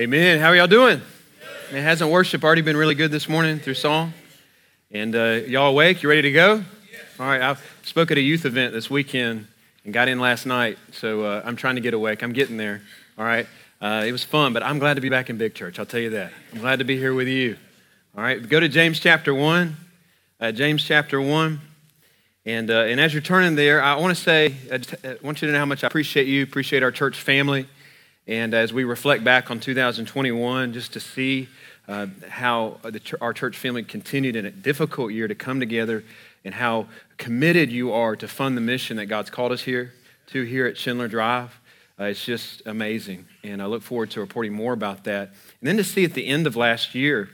[0.00, 0.40] Amen.
[0.40, 1.02] How are y'all doing?
[1.70, 4.14] Man, hasn't worship already been really good this morning through song?
[4.90, 6.02] And uh, y'all awake?
[6.02, 6.64] You ready to go?
[7.18, 7.42] All right.
[7.42, 9.46] I spoke at a youth event this weekend
[9.84, 12.22] and got in last night, so uh, I'm trying to get awake.
[12.22, 12.80] I'm getting there.
[13.18, 13.46] All right.
[13.78, 15.78] Uh, it was fun, but I'm glad to be back in Big Church.
[15.78, 16.32] I'll tell you that.
[16.54, 17.58] I'm glad to be here with you.
[18.16, 18.48] All right.
[18.48, 19.76] Go to James chapter one.
[20.40, 21.60] Uh, James chapter one.
[22.46, 25.42] And, uh, and as you're turning there, I want to say, I, just, I want
[25.42, 27.66] you to know how much I appreciate you, appreciate our church family.
[28.26, 31.48] And as we reflect back on 2021, just to see
[31.88, 32.78] uh, how
[33.20, 36.04] our church family continued in a difficult year to come together
[36.44, 39.92] and how committed you are to fund the mission that God's called us here
[40.28, 41.58] to here at Schindler Drive.
[41.98, 43.26] Uh, it's just amazing.
[43.42, 45.28] And I look forward to reporting more about that.
[45.60, 47.30] And then to see at the end of last year,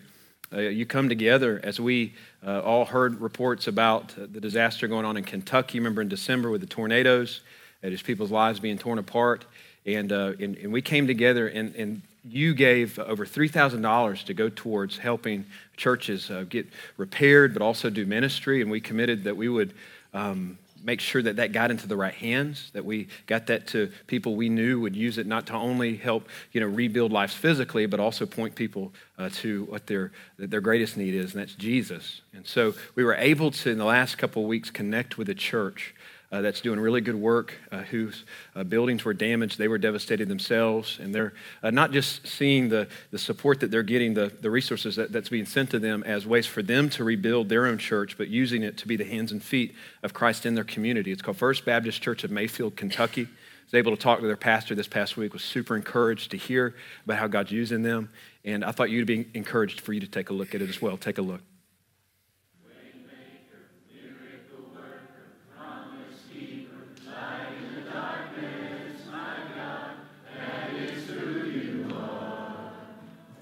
[0.52, 5.16] uh, you come together as we uh, all heard reports about the disaster going on
[5.16, 5.78] in Kentucky.
[5.78, 7.42] Remember in December with the tornadoes,
[7.82, 9.44] and just people's lives being torn apart.
[9.86, 14.48] And, uh, and, and, we came together, and, and you gave over $3,000 to go
[14.48, 15.44] towards helping
[15.76, 16.66] churches uh, get
[16.96, 18.60] repaired, but also do ministry.
[18.60, 19.72] And we committed that we would
[20.12, 23.90] um, make sure that that got into the right hands, that we got that to
[24.06, 27.86] people we knew would use it not to only help you know rebuild lives physically,
[27.86, 32.20] but also point people uh, to what their their greatest need is, and that's Jesus.
[32.32, 35.34] And so we were able to in the last couple of weeks connect with the
[35.34, 35.94] church
[36.32, 38.24] uh, that's doing really good work, uh, whose
[38.54, 39.58] uh, buildings were damaged.
[39.58, 40.98] They were devastated themselves.
[41.00, 44.96] And they're uh, not just seeing the, the support that they're getting, the, the resources
[44.96, 48.18] that, that's being sent to them as ways for them to rebuild their own church,
[48.18, 51.12] but using it to be the hands and feet of Christ in their community.
[51.12, 53.22] It's called First Baptist Church of Mayfield, Kentucky.
[53.22, 53.28] I
[53.66, 56.74] was able to talk to their pastor this past week, was super encouraged to hear
[57.04, 58.10] about how God's using them.
[58.44, 60.80] And I thought you'd be encouraged for you to take a look at it as
[60.80, 60.96] well.
[60.96, 61.40] Take a look.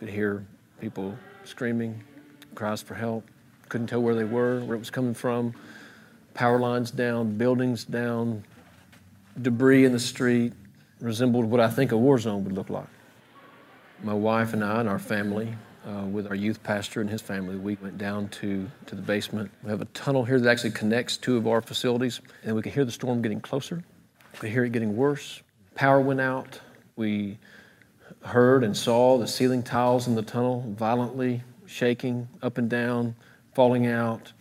[0.05, 0.45] Could hear
[0.83, 2.05] people screaming,
[2.55, 3.25] cries for help.
[3.71, 5.55] Couldn't tell where they were, where it was coming from.
[6.35, 8.45] Power lines down, buildings down,
[9.41, 10.53] debris in the street
[11.01, 12.87] resembled what I think a war zone would look like.
[14.03, 15.55] My wife and I and our family,
[15.87, 19.51] uh, with our youth pastor and his family, we went down to, to the basement.
[19.63, 22.75] We have a tunnel here that actually connects two of our facilities, and we could
[22.75, 23.83] hear the storm getting closer.
[24.35, 25.43] We could hear it getting worse.
[25.75, 26.61] Power went out.
[26.95, 27.39] We
[28.25, 33.15] heard and saw the ceiling tiles in the tunnel violently shaking up and down,
[33.55, 34.33] falling out.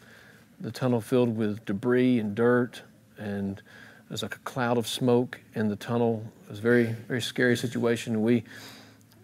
[0.59, 2.81] The tunnel filled with debris and dirt,
[3.17, 3.61] and
[4.07, 6.23] there's like a cloud of smoke in the tunnel.
[6.45, 8.21] It was a very, very scary situation.
[8.21, 8.43] We,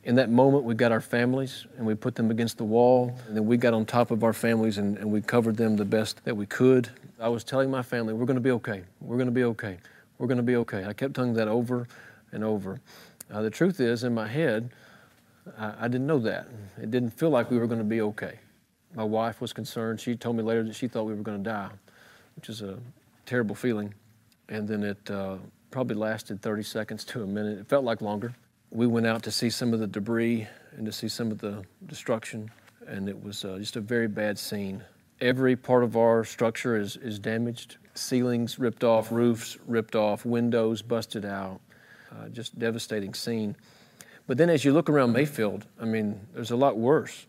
[0.04, 3.38] in that moment, we got our families and we put them against the wall, and
[3.38, 6.24] then we got on top of our families and, and we covered them the best
[6.26, 6.90] that we could.
[7.20, 8.84] I was telling my family, we're going to be okay.
[9.00, 9.78] We're going to be okay.
[10.18, 10.86] We're going to be okay.
[10.86, 11.88] I kept telling that over
[12.32, 12.82] and over.
[13.30, 14.72] The truth is, in my head,
[15.58, 16.48] I, I didn't know that.
[16.82, 18.40] It didn't feel like we were going to be okay.
[18.96, 20.02] My wife was concerned.
[20.02, 21.70] She told me later that she thought we were going to die,
[22.36, 22.80] which is a
[23.26, 23.94] terrible feeling.
[24.50, 25.38] And then it uh,
[25.70, 27.60] probably lasted 30 seconds to a minute.
[27.60, 28.34] It felt like longer.
[28.72, 31.64] We went out to see some of the debris and to see some of the
[31.86, 32.50] destruction,
[32.88, 34.84] and it was uh, just a very bad scene.
[35.22, 40.82] Every part of our structure is, is damaged ceilings ripped off, roofs ripped off, windows
[40.82, 41.60] busted out
[42.12, 43.56] uh, just devastating scene.
[44.28, 47.26] But then as you look around Mayfield, I mean, there's a lot worse.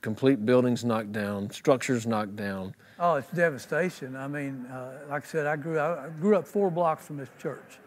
[0.00, 2.74] Complete buildings knocked down, structures knocked down.
[2.98, 4.16] Oh, it's devastation.
[4.16, 7.28] I mean, uh, like I said, I grew, I grew up four blocks from this
[7.40, 7.78] church.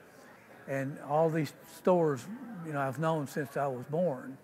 [0.67, 2.25] And all these stores,
[2.65, 4.37] you know, I've known since I was born.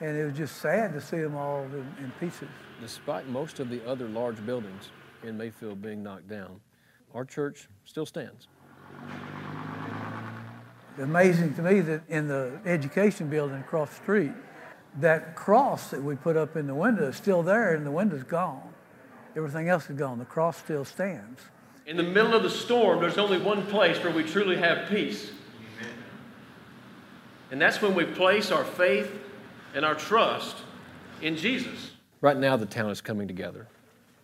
[0.00, 2.48] And it was just sad to see them all in, in pieces.
[2.80, 4.90] Despite most of the other large buildings
[5.22, 6.60] in Mayfield being knocked down,
[7.14, 8.48] our church still stands
[10.98, 14.32] amazing to me that in the education building across the street,
[15.00, 18.22] that cross that we put up in the window is still there and the window's
[18.22, 18.72] gone.
[19.36, 20.18] Everything else is gone.
[20.18, 21.40] The cross still stands.
[21.86, 25.30] In the middle of the storm, there's only one place where we truly have peace.
[25.80, 25.94] Amen.
[27.50, 29.12] And that's when we place our faith
[29.74, 30.56] and our trust
[31.20, 31.90] in Jesus.
[32.20, 33.66] Right now, the town is coming together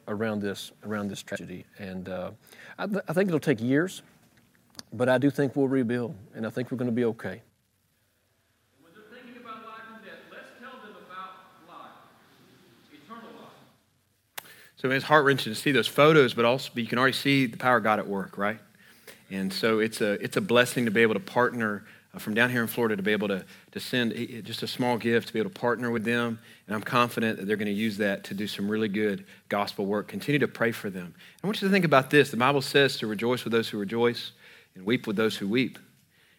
[0.09, 1.67] around this, around this tragedy.
[1.79, 2.31] And uh,
[2.79, 4.03] I, th- I think it'll take years.
[4.93, 7.43] But I do think we'll rebuild, and I think we're going to be okay.
[8.81, 11.91] When they're thinking about life and death, let's tell them about life,
[12.93, 14.51] eternal life.
[14.77, 17.57] So it's heart wrenching to see those photos, but also you can already see the
[17.57, 18.59] power of God at work, right?
[19.31, 22.51] And so it's a it's a blessing to be able to partner uh, from down
[22.51, 24.13] here in Florida to be able to, to send
[24.45, 26.41] just a small gift to be able to partner with them.
[26.67, 29.87] And I'm confident that they're going to use that to do some really good gospel
[29.87, 30.09] work.
[30.09, 31.15] Continue to pray for them.
[31.43, 32.33] I want you to think about this.
[32.33, 34.33] The Bible says to rejoice with those who rejoice
[34.75, 35.79] and weep with those who weep.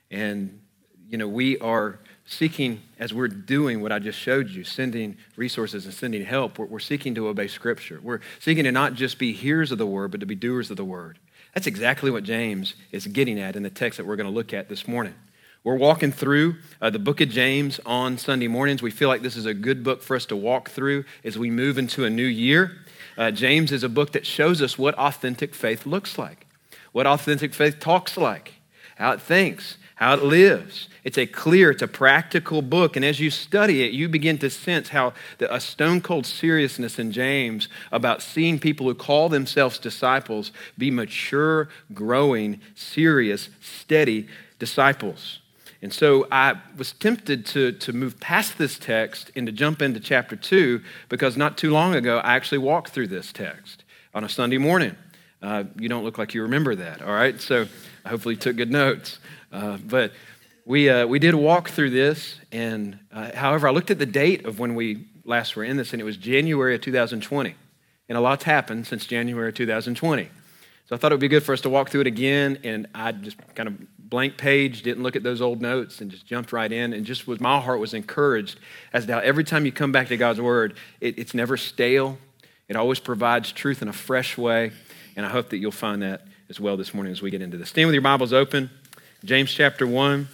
[0.10, 0.62] And,
[1.10, 5.86] you know, we are seeking, as we're doing what I just showed you, sending resources
[5.86, 8.00] and sending help, we're, we're seeking to obey Scripture.
[8.02, 10.78] We're seeking to not just be hearers of the word, but to be doers of
[10.78, 11.20] the word.
[11.54, 14.54] That's exactly what James is getting at in the text that we're going to look
[14.54, 15.16] at this morning.
[15.64, 18.82] We're walking through uh, the book of James on Sunday mornings.
[18.82, 21.52] We feel like this is a good book for us to walk through as we
[21.52, 22.78] move into a new year.
[23.16, 26.48] Uh, James is a book that shows us what authentic faith looks like,
[26.92, 28.54] what authentic faith talks like,
[28.96, 30.90] how it thinks, how it lives.
[31.04, 32.96] It's a clear, it's a practical book.
[32.96, 37.00] And as you study it, you begin to sense how the, a stone cold seriousness
[37.00, 44.28] in James about seeing people who call themselves disciples be mature, growing, serious, steady
[44.60, 45.40] disciples.
[45.82, 50.00] And so I was tempted to, to move past this text and to jump into
[50.00, 53.84] chapter 2 because not too long ago I actually walked through this text
[54.14, 54.96] on a Sunday morning.
[55.42, 57.40] Uh, you don't look like you remember that, all right?
[57.42, 57.68] So
[58.06, 59.20] hopefully you took good notes.
[59.52, 60.12] Uh, but
[60.66, 64.46] we, uh, we did walk through this, and uh, however, I looked at the date
[64.46, 67.56] of when we last were in this, and it was January of 2020.
[68.10, 70.30] And a lot's happened since January of 2020.
[70.86, 72.88] So I thought it would be good for us to walk through it again, and
[72.94, 76.52] I just kind of blank page, didn't look at those old notes, and just jumped
[76.52, 76.94] right in.
[76.94, 78.60] And just was my heart was encouraged
[78.92, 82.18] as to how every time you come back to God's Word, it, it's never stale.
[82.68, 84.72] It always provides truth in a fresh way.
[85.22, 87.56] And I hope that you'll find that as well this morning as we get into
[87.56, 87.70] this.
[87.70, 88.72] Stand with your Bibles open.
[89.24, 90.28] James chapter 1,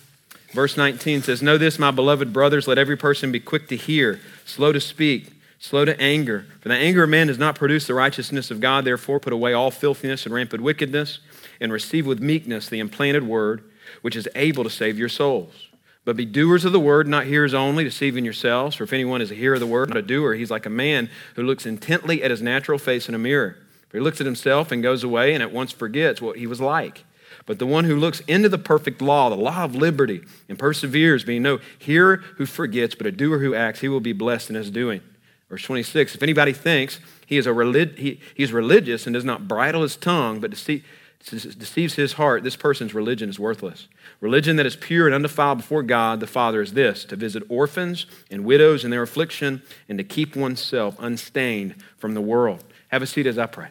[0.54, 4.22] verse 19 says, Know this, my beloved brothers, let every person be quick to hear,
[4.46, 6.46] slow to speak, slow to anger.
[6.62, 8.86] For the anger of man does not produce the righteousness of God.
[8.86, 11.20] Therefore, put away all filthiness and rampant wickedness
[11.60, 13.70] and receive with meekness the implanted word,
[14.04, 15.68] which is able to save your souls.
[16.06, 18.78] But be doers of the word, not hearers only, deceiving yourselves.
[18.78, 20.70] For if anyone is a hearer of the word, not a doer, he's like a
[20.70, 23.58] man who looks intently at his natural face in a mirror.
[23.90, 26.60] For he looks at himself and goes away and at once forgets what he was
[26.60, 27.06] like.
[27.46, 31.24] But the one who looks into the perfect law, the law of liberty, and perseveres,
[31.24, 34.56] being no hearer who forgets, but a doer who acts, he will be blessed in
[34.56, 35.02] his doing.
[35.50, 39.26] Verse 26 If anybody thinks he is, a relig- he, he is religious and does
[39.26, 40.86] not bridle his tongue, but deceive,
[41.30, 43.88] deceives his heart, this person's religion is worthless.
[44.20, 48.06] Religion that is pure and undefiled before God the Father is this to visit orphans
[48.30, 52.64] and widows in their affliction and to keep oneself unstained from the world.
[52.90, 53.70] Have a seat as I pray.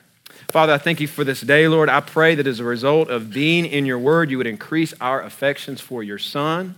[0.51, 1.89] Father, I thank you for this day, Lord.
[1.89, 5.23] I pray that as a result of being in your word, you would increase our
[5.23, 6.77] affections for your Son.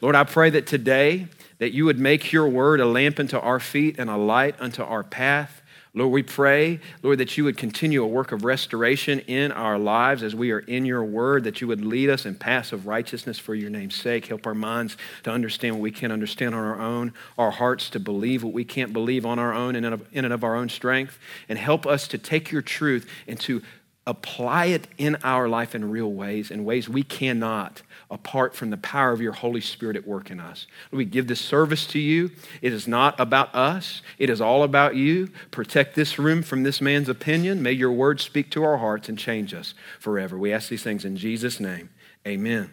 [0.00, 1.28] Lord, I pray that today
[1.58, 4.82] that you would make your word a lamp unto our feet and a light unto
[4.82, 5.61] our path.
[5.94, 10.22] Lord, we pray, Lord, that you would continue a work of restoration in our lives
[10.22, 13.38] as we are in your word, that you would lead us in paths of righteousness
[13.38, 14.26] for your name's sake.
[14.26, 18.00] Help our minds to understand what we can't understand on our own, our hearts to
[18.00, 21.18] believe what we can't believe on our own and in and of our own strength,
[21.50, 23.60] and help us to take your truth and to
[24.06, 28.76] apply it in our life in real ways, in ways we cannot apart from the
[28.76, 30.66] power of your Holy Spirit at work in us.
[30.90, 32.30] We give this service to you.
[32.60, 35.30] It is not about us, it is all about you.
[35.50, 37.62] Protect this room from this man's opinion.
[37.62, 40.36] May your word speak to our hearts and change us forever.
[40.36, 41.88] We ask these things in Jesus' name.
[42.26, 42.70] Amen.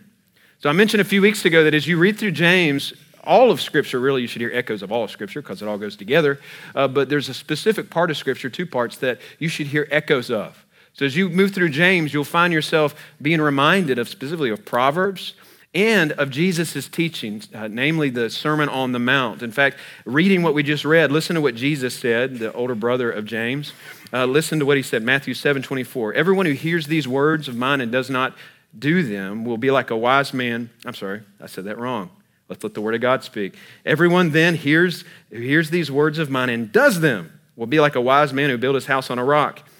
[0.59, 2.94] So I mentioned a few weeks ago that as you read through James,
[3.24, 5.77] all of Scripture, really, you should hear echoes of all of Scripture because it all
[5.77, 6.39] goes together.
[6.75, 10.30] Uh, but there's a specific part of Scripture, two parts, that you should hear echoes
[10.30, 10.65] of.
[11.00, 15.34] So as you move through James, you'll find yourself being reminded of specifically of Proverbs
[15.74, 19.42] and of Jesus' teachings, uh, namely the Sermon on the Mount.
[19.42, 23.10] In fact, reading what we just read, listen to what Jesus said, the older brother
[23.10, 23.72] of James.
[24.12, 26.15] Uh, listen to what he said, Matthew 7 24.
[26.15, 28.36] Everyone who hears these words of mine and does not
[28.77, 30.70] do them will be like a wise man.
[30.84, 32.10] I'm sorry, I said that wrong.
[32.50, 33.56] Let's let the word of God speak.
[33.86, 37.96] Everyone then hears, who hears these words of mine and does them will be like
[37.96, 39.63] a wise man who built his house on a rock.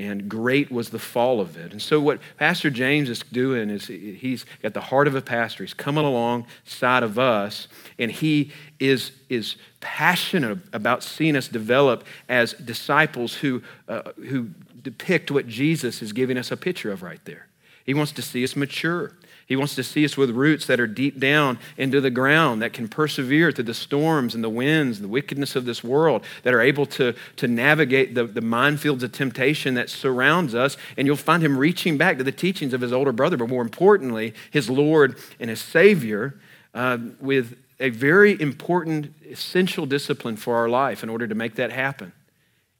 [0.00, 1.72] and great was the fall of it.
[1.72, 5.62] And so, what Pastor James is doing is he's got the heart of a pastor.
[5.62, 12.54] He's coming alongside of us, and he is, is passionate about seeing us develop as
[12.54, 14.48] disciples who, uh, who
[14.82, 17.48] depict what Jesus is giving us a picture of right there.
[17.84, 19.12] He wants to see us mature.
[19.50, 22.72] He wants to see us with roots that are deep down into the ground, that
[22.72, 26.54] can persevere through the storms and the winds, and the wickedness of this world, that
[26.54, 30.76] are able to, to navigate the, the minefields of temptation that surrounds us.
[30.96, 33.62] And you'll find him reaching back to the teachings of his older brother, but more
[33.62, 36.38] importantly, his Lord and his Savior,
[36.72, 41.72] uh, with a very important, essential discipline for our life in order to make that
[41.72, 42.12] happen.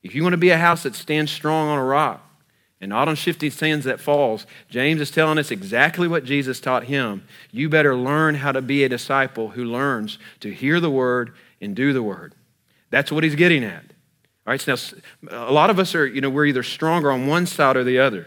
[0.05, 2.25] If you want to be a house that stands strong on a rock,
[2.81, 4.47] and not on shifting sands that falls.
[4.69, 7.27] James is telling us exactly what Jesus taught him.
[7.51, 11.77] You better learn how to be a disciple who learns to hear the word and
[11.77, 12.35] do the word.
[12.91, 13.85] That's what he's getting at.
[14.47, 14.75] All right, so
[15.23, 17.85] now a lot of us are, you know, we're either stronger on one side or
[17.85, 18.27] the other.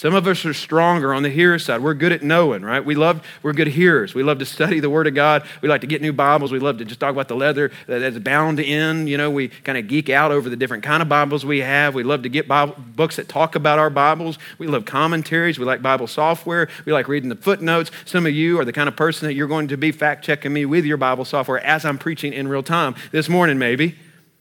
[0.00, 1.82] Some of us are stronger on the hearer side.
[1.82, 2.82] We're good at knowing, right?
[2.82, 4.14] We love, we're good hearers.
[4.14, 5.46] We love to study the Word of God.
[5.60, 6.52] We like to get new Bibles.
[6.52, 9.06] We love to just talk about the leather that's bound in.
[9.08, 11.94] You know, we kind of geek out over the different kind of Bibles we have.
[11.94, 14.38] We love to get Bible, books that talk about our Bibles.
[14.56, 15.58] We love commentaries.
[15.58, 16.70] We like Bible software.
[16.86, 17.90] We like reading the footnotes.
[18.06, 20.54] Some of you are the kind of person that you're going to be fact checking
[20.54, 23.96] me with your Bible software as I'm preaching in real time this morning, maybe.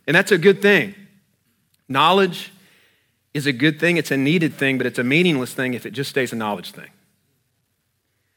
[0.07, 0.95] And that's a good thing.
[1.89, 2.53] Knowledge
[3.33, 5.91] is a good thing, it's a needed thing, but it's a meaningless thing if it
[5.91, 6.89] just stays a knowledge thing.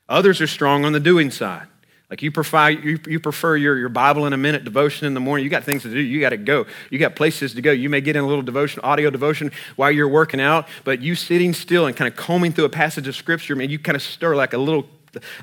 [0.08, 1.66] Others are strong on the doing side.
[2.10, 5.20] Like you prefer, you, you prefer your, your Bible in a minute devotion in the
[5.20, 5.44] morning.
[5.44, 5.98] You got things to do.
[5.98, 6.66] You got to go.
[6.90, 7.72] You got places to go.
[7.72, 11.14] You may get in a little devotion, audio devotion while you're working out, but you
[11.14, 14.02] sitting still and kind of combing through a passage of scripture, man, you kind of
[14.02, 14.86] stir like a little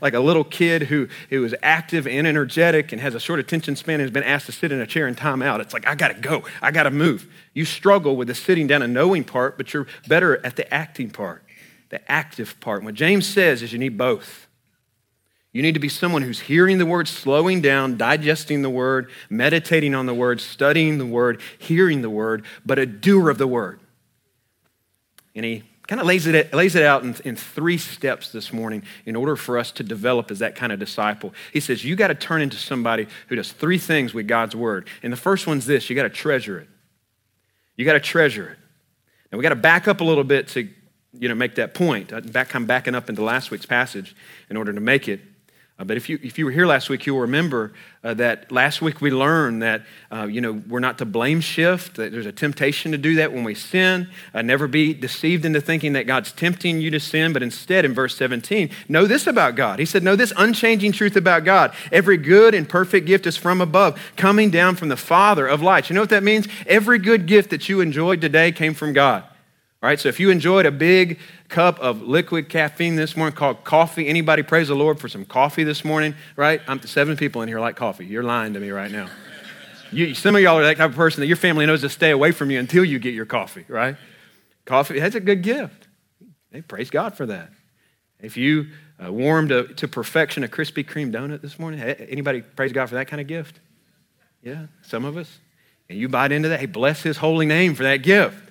[0.01, 3.75] like a little kid who, who is active and energetic and has a short attention
[3.75, 5.61] span and has been asked to sit in a chair and time out.
[5.61, 7.27] It's like, I gotta go, I gotta move.
[7.53, 11.09] You struggle with the sitting down and knowing part, but you're better at the acting
[11.09, 11.43] part,
[11.89, 12.83] the active part.
[12.83, 14.47] What James says is you need both.
[15.51, 19.95] You need to be someone who's hearing the word, slowing down, digesting the word, meditating
[19.95, 23.79] on the word, studying the word, hearing the word, but a doer of the word.
[25.33, 28.83] And he kind of lays it, lays it out in, in three steps this morning
[29.07, 31.33] in order for us to develop as that kind of disciple.
[31.51, 34.87] He says, You got to turn into somebody who does three things with God's word.
[35.01, 36.67] And the first one's this you got to treasure it.
[37.75, 38.57] You got to treasure it.
[39.31, 40.69] And we got to back up a little bit to
[41.11, 42.31] you know, make that point.
[42.31, 44.15] Back, I'm backing up into last week's passage
[44.47, 45.21] in order to make it.
[45.79, 47.71] Uh, but if you, if you were here last week, you'll remember
[48.03, 51.95] uh, that last week we learned that, uh, you know, we're not to blame shift,
[51.95, 54.09] that there's a temptation to do that when we sin.
[54.33, 57.93] Uh, never be deceived into thinking that God's tempting you to sin, but instead, in
[57.93, 59.79] verse 17, know this about God.
[59.79, 61.73] He said, Know this unchanging truth about God.
[61.93, 65.89] Every good and perfect gift is from above, coming down from the Father of lights.
[65.89, 66.47] You know what that means?
[66.67, 69.23] Every good gift that you enjoyed today came from God.
[69.81, 73.63] All right, so if you enjoyed a big cup of liquid caffeine this morning called
[73.63, 76.59] coffee, anybody praise the Lord for some coffee this morning, right?
[76.67, 78.05] I'm seven people in here like coffee.
[78.05, 79.07] You're lying to me right now.
[79.93, 82.11] You, some of y'all are that type of person that your family knows to stay
[82.11, 83.95] away from you until you get your coffee, right?
[84.65, 85.87] Coffee, that's a good gift.
[86.51, 87.49] Hey, praise God for that.
[88.19, 88.67] If you
[89.01, 92.95] uh, warmed to, to perfection a Krispy Kreme donut this morning, anybody praise God for
[92.95, 93.61] that kind of gift?
[94.43, 95.39] Yeah, some of us.
[95.87, 98.48] And you bite into that, hey, bless his holy name for that gift.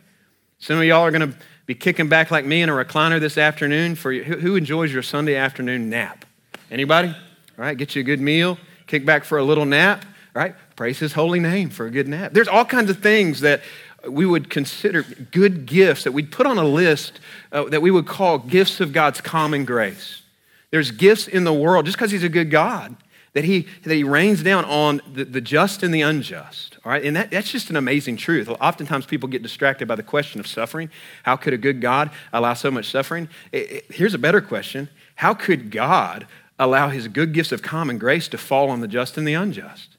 [0.60, 3.38] Some of y'all are going to be kicking back like me in a recliner this
[3.38, 3.94] afternoon.
[3.94, 4.24] For you.
[4.24, 6.24] Who enjoys your Sunday afternoon nap?
[6.70, 7.08] Anybody?
[7.08, 7.14] All
[7.56, 10.04] right, get you a good meal, kick back for a little nap.
[10.34, 12.32] All right, praise His holy name for a good nap.
[12.32, 13.62] There's all kinds of things that
[14.08, 17.20] we would consider good gifts that we'd put on a list
[17.52, 20.22] uh, that we would call gifts of God's common grace.
[20.70, 22.96] There's gifts in the world just because He's a good God
[23.38, 26.76] that he, that he rains down on the, the just and the unjust.
[26.85, 28.49] All right, and that, that's just an amazing truth.
[28.49, 30.90] Oftentimes people get distracted by the question of suffering.
[31.23, 33.28] How could a good God allow so much suffering?
[33.52, 36.26] It, it, here's a better question How could God
[36.59, 39.97] allow his good gifts of common grace to fall on the just and the unjust?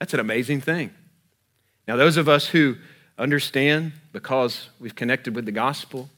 [0.00, 0.90] That's an amazing thing.
[1.86, 2.74] Now, those of us who
[3.16, 6.10] understand because we've connected with the gospel,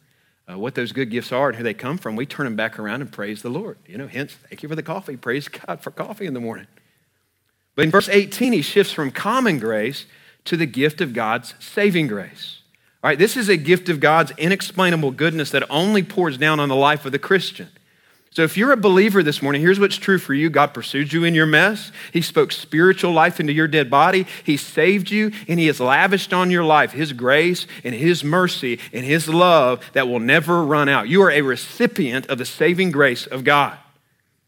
[0.50, 2.79] uh, what those good gifts are and who they come from, we turn them back
[2.79, 3.79] around and praise the Lord.
[3.87, 5.17] You know, hence, thank you for the coffee.
[5.17, 6.67] Praise God for coffee in the morning.
[7.75, 10.07] But in verse 18, he shifts from common grace
[10.45, 12.62] to the gift of God's saving grace.
[13.03, 16.69] All right, this is a gift of God's inexplainable goodness that only pours down on
[16.69, 17.69] the life of the Christian.
[18.37, 21.25] So, if you're a believer this morning, here's what's true for you God pursued you
[21.25, 21.90] in your mess.
[22.12, 24.26] He spoke spiritual life into your dead body.
[24.45, 28.78] He saved you, and He has lavished on your life His grace and His mercy
[28.93, 31.09] and His love that will never run out.
[31.09, 33.78] You are a recipient of the saving grace of God.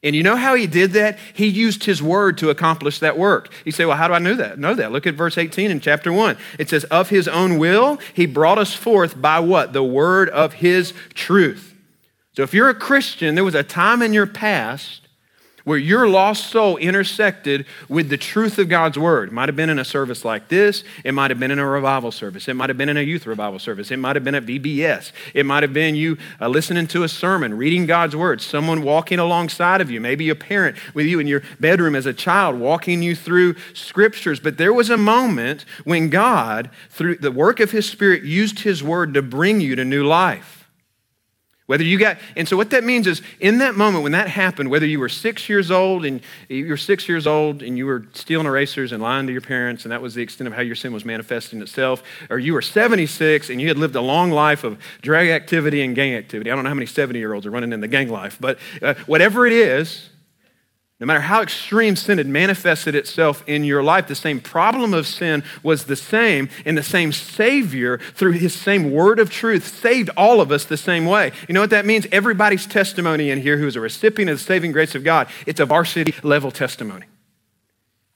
[0.02, 1.18] And you know how he did that?
[1.32, 3.50] He used his word to accomplish that work.
[3.64, 4.58] You say, well, how do I know that?
[4.58, 4.92] Know that.
[4.92, 6.36] Look at verse 18 in chapter 1.
[6.58, 9.72] It says, Of his own will, he brought us forth by what?
[9.72, 11.74] The word of his truth.
[12.38, 15.00] So if you're a Christian, there was a time in your past
[15.64, 19.30] where your lost soul intersected with the truth of God's word.
[19.30, 20.84] It might have been in a service like this.
[21.02, 22.46] It might have been in a revival service.
[22.46, 23.90] It might have been in a youth revival service.
[23.90, 25.10] It might have been at VBS.
[25.34, 29.18] It might have been you uh, listening to a sermon, reading God's word, someone walking
[29.18, 33.02] alongside of you, maybe a parent with you in your bedroom as a child, walking
[33.02, 34.38] you through scriptures.
[34.38, 38.80] But there was a moment when God, through the work of his spirit, used his
[38.80, 40.57] word to bring you to new life.
[41.68, 44.70] Whether you got, and so what that means is in that moment when that happened,
[44.70, 48.06] whether you were six years old and you were six years old and you were
[48.14, 50.74] stealing erasers and lying to your parents, and that was the extent of how your
[50.74, 54.64] sin was manifesting itself, or you were 76 and you had lived a long life
[54.64, 56.50] of drug activity and gang activity.
[56.50, 58.58] I don't know how many 70 year olds are running in the gang life, but
[58.80, 60.08] uh, whatever it is,
[61.00, 65.06] no matter how extreme sin had manifested itself in your life, the same problem of
[65.06, 70.10] sin was the same, and the same Savior, through His same word of truth, saved
[70.16, 71.30] all of us the same way.
[71.46, 72.08] You know what that means?
[72.10, 75.60] Everybody's testimony in here who is a recipient of the saving grace of God, it's
[75.60, 77.06] a varsity level testimony.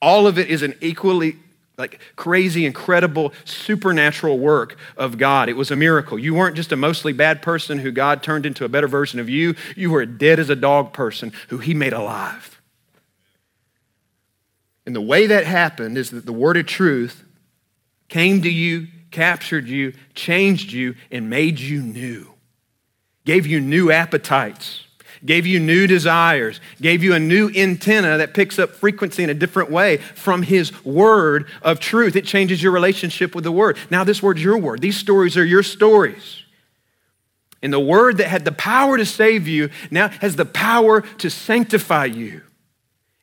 [0.01, 1.37] All of it is an equally
[1.79, 5.49] like crazy, incredible, supernatural work of God.
[5.49, 6.19] It was a miracle.
[6.19, 9.29] You weren't just a mostly bad person who God turned into a better version of
[9.29, 9.55] you.
[9.77, 12.52] You were a dead as a dog person who He made alive.
[14.85, 17.25] And the way that happened is that the word of truth
[18.09, 22.29] came to you, captured you, changed you, and made you new.
[23.25, 24.85] Gave you new appetites,
[25.25, 29.35] gave you new desires, gave you a new antenna that picks up frequency in a
[29.35, 32.17] different way from His word of truth.
[32.17, 33.79] It changes your relationship with the word.
[33.91, 34.81] Now, this word's your word.
[34.81, 36.43] These stories are your stories.
[37.63, 41.31] And the word that had the power to save you now has the power to
[41.31, 42.43] sanctify you.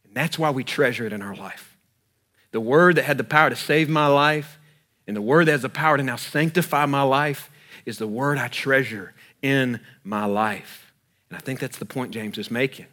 [0.10, 1.78] And that's why we treasure it in our life.
[2.52, 4.58] The word that had the power to save my life
[5.06, 7.52] and the word that has the power to now sanctify my life
[7.86, 9.14] is the word I treasure
[9.44, 10.92] in my life.
[11.30, 12.88] And I think that's the point James is making.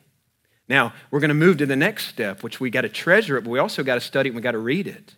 [0.69, 3.45] Now, we're going to move to the next step, which we got to treasure it,
[3.45, 5.15] but we also got to study it and we got to read it.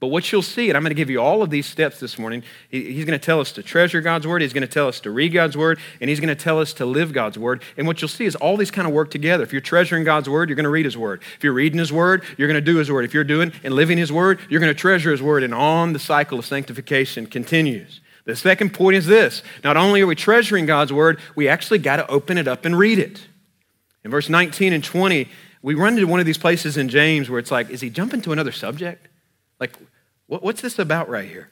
[0.00, 2.20] But what you'll see, and I'm going to give you all of these steps this
[2.20, 5.00] morning, he's going to tell us to treasure God's word, he's going to tell us
[5.00, 7.64] to read God's word, and he's going to tell us to live God's word.
[7.76, 9.42] And what you'll see is all these kind of work together.
[9.42, 11.22] If you're treasuring God's word, you're going to read his word.
[11.36, 13.06] If you're reading his word, you're going to do his word.
[13.06, 15.42] If you're doing and living his word, you're going to treasure his word.
[15.42, 18.00] And on the cycle of sanctification continues.
[18.24, 21.96] The second point is this not only are we treasuring God's word, we actually got
[21.96, 23.26] to open it up and read it.
[24.04, 25.28] In verse 19 and 20,
[25.60, 28.20] we run into one of these places in James where it's like, is he jumping
[28.20, 29.08] to another subject?
[29.60, 29.76] Like,
[30.26, 31.50] what, what's this about right here?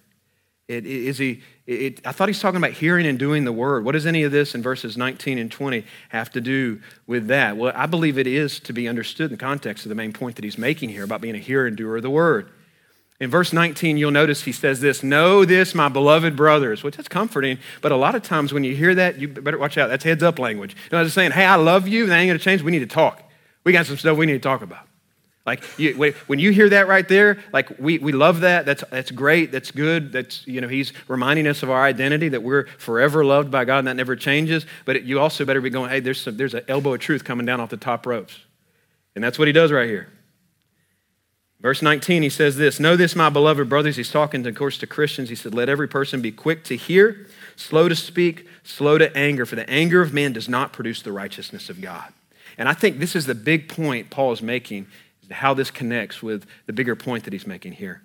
[0.69, 3.85] It, is he, it, I thought he's talking about hearing and doing the word.
[3.85, 7.57] What does any of this in verses 19 and 20 have to do with that?
[7.57, 10.35] Well, I believe it is to be understood in the context of the main point
[10.37, 12.51] that he's making here about being a hearer and doer of the word.
[13.21, 17.09] In verse 19, you'll notice he says this Know this, my beloved brothers, which is
[17.09, 19.89] comforting, but a lot of times when you hear that, you better watch out.
[19.89, 20.75] That's heads up language.
[20.75, 22.63] You know, I'm just saying, Hey, I love you, that ain't going to change.
[22.63, 23.23] We need to talk.
[23.65, 24.87] We got some stuff we need to talk about.
[25.47, 28.67] Like you, when you hear that right there, like we, we love that.
[28.67, 29.53] That's, that's great.
[29.53, 30.11] That's good.
[30.11, 33.79] That's, you know, he's reminding us of our identity that we're forever loved by God
[33.79, 34.67] and that never changes.
[34.85, 37.23] But it, you also better be going, hey, there's, some, there's an elbow of truth
[37.23, 38.41] coming down off the top ropes.
[39.15, 40.09] And that's what he does right here.
[41.61, 43.97] Verse 19, he says this Know this, my beloved brothers.
[43.97, 45.29] He's talking, of course, to Christians.
[45.29, 49.47] He said, Let every person be quick to hear, slow to speak, slow to anger,
[49.47, 52.13] for the anger of man does not produce the righteousness of God.
[52.59, 54.87] And I think this is the big point Paul is making
[55.31, 58.03] how this connects with the bigger point that he's making here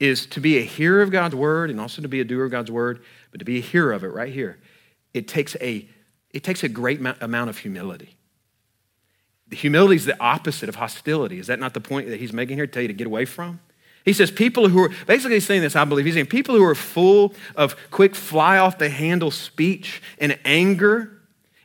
[0.00, 2.50] is to be a hearer of God's word and also to be a doer of
[2.50, 4.58] God's word, but to be a hearer of it right here.
[5.12, 5.88] It takes a,
[6.30, 8.16] it takes a great amount of humility.
[9.48, 11.38] The humility is the opposite of hostility.
[11.38, 12.66] Is that not the point that he's making here?
[12.66, 13.60] To tell you to get away from?
[14.04, 16.04] He says people who are basically he's saying this, I believe.
[16.04, 21.17] He's saying people who are full of quick fly off the handle speech and anger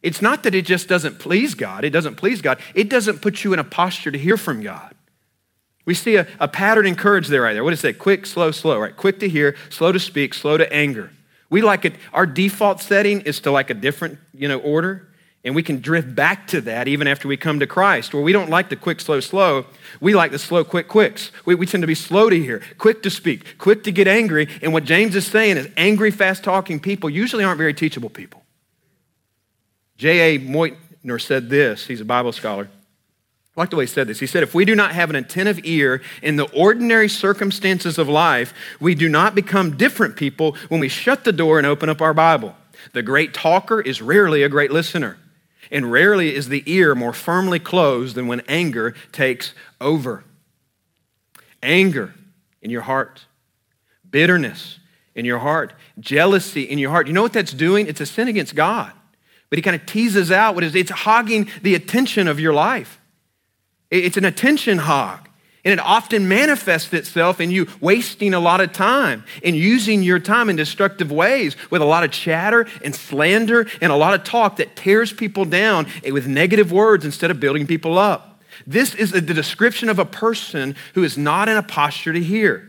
[0.03, 3.43] it's not that it just doesn't please God, it doesn't please God, it doesn't put
[3.43, 4.93] you in a posture to hear from God.
[5.85, 7.63] We see a, a pattern in courage there right there.
[7.63, 7.93] What does it say?
[7.93, 8.95] Quick, slow, slow, right?
[8.95, 11.11] Quick to hear, slow to speak, slow to anger.
[11.49, 15.09] We like it, our default setting is to like a different, you know, order.
[15.45, 18.31] And we can drift back to that even after we come to Christ, where we
[18.31, 19.65] don't like the quick, slow, slow.
[19.99, 21.31] We like the slow, quick, quicks.
[21.45, 24.47] We, we tend to be slow to hear, quick to speak, quick to get angry.
[24.61, 28.42] And what James is saying is angry, fast talking people usually aren't very teachable people.
[29.97, 30.39] J.A.
[30.39, 32.69] Motyer said this, he's a Bible scholar.
[33.55, 34.19] I like the way he said this.
[34.19, 38.09] He said, If we do not have an attentive ear in the ordinary circumstances of
[38.09, 42.01] life, we do not become different people when we shut the door and open up
[42.01, 42.55] our Bible.
[42.93, 45.17] The great talker is rarely a great listener,
[45.69, 50.23] and rarely is the ear more firmly closed than when anger takes over.
[51.61, 52.15] Anger
[52.59, 53.25] in your heart,
[54.09, 54.79] bitterness
[55.13, 57.05] in your heart, jealousy in your heart.
[57.05, 57.85] You know what that's doing?
[57.85, 58.93] It's a sin against God
[59.53, 62.99] but he kind of teases out what is it's hogging the attention of your life.
[63.91, 65.29] It's an attention hog.
[65.63, 70.17] And it often manifests itself in you wasting a lot of time and using your
[70.17, 74.23] time in destructive ways with a lot of chatter and slander and a lot of
[74.23, 78.41] talk that tears people down with negative words instead of building people up.
[78.65, 82.67] This is the description of a person who is not in a posture to hear.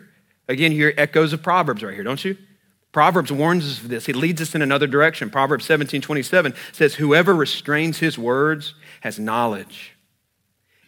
[0.49, 2.37] Again, hear echoes of Proverbs right here, don't you?
[2.94, 4.07] Proverbs warns us of this.
[4.07, 5.28] He leads us in another direction.
[5.28, 9.96] Proverbs 17 27 says, Whoever restrains his words has knowledge,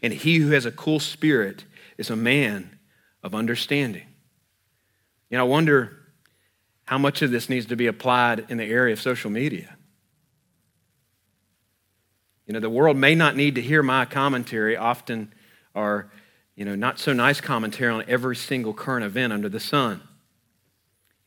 [0.04, 1.64] and he who has a cool spirit
[1.98, 2.78] is a man
[3.24, 4.06] of understanding.
[5.30, 5.98] You know, I wonder
[6.84, 9.76] how much of this needs to be applied in the area of social media.
[12.46, 15.34] You know, the world may not need to hear my commentary often
[15.74, 16.08] or,
[16.54, 20.05] you know, not so nice commentary on every single current event under the sun.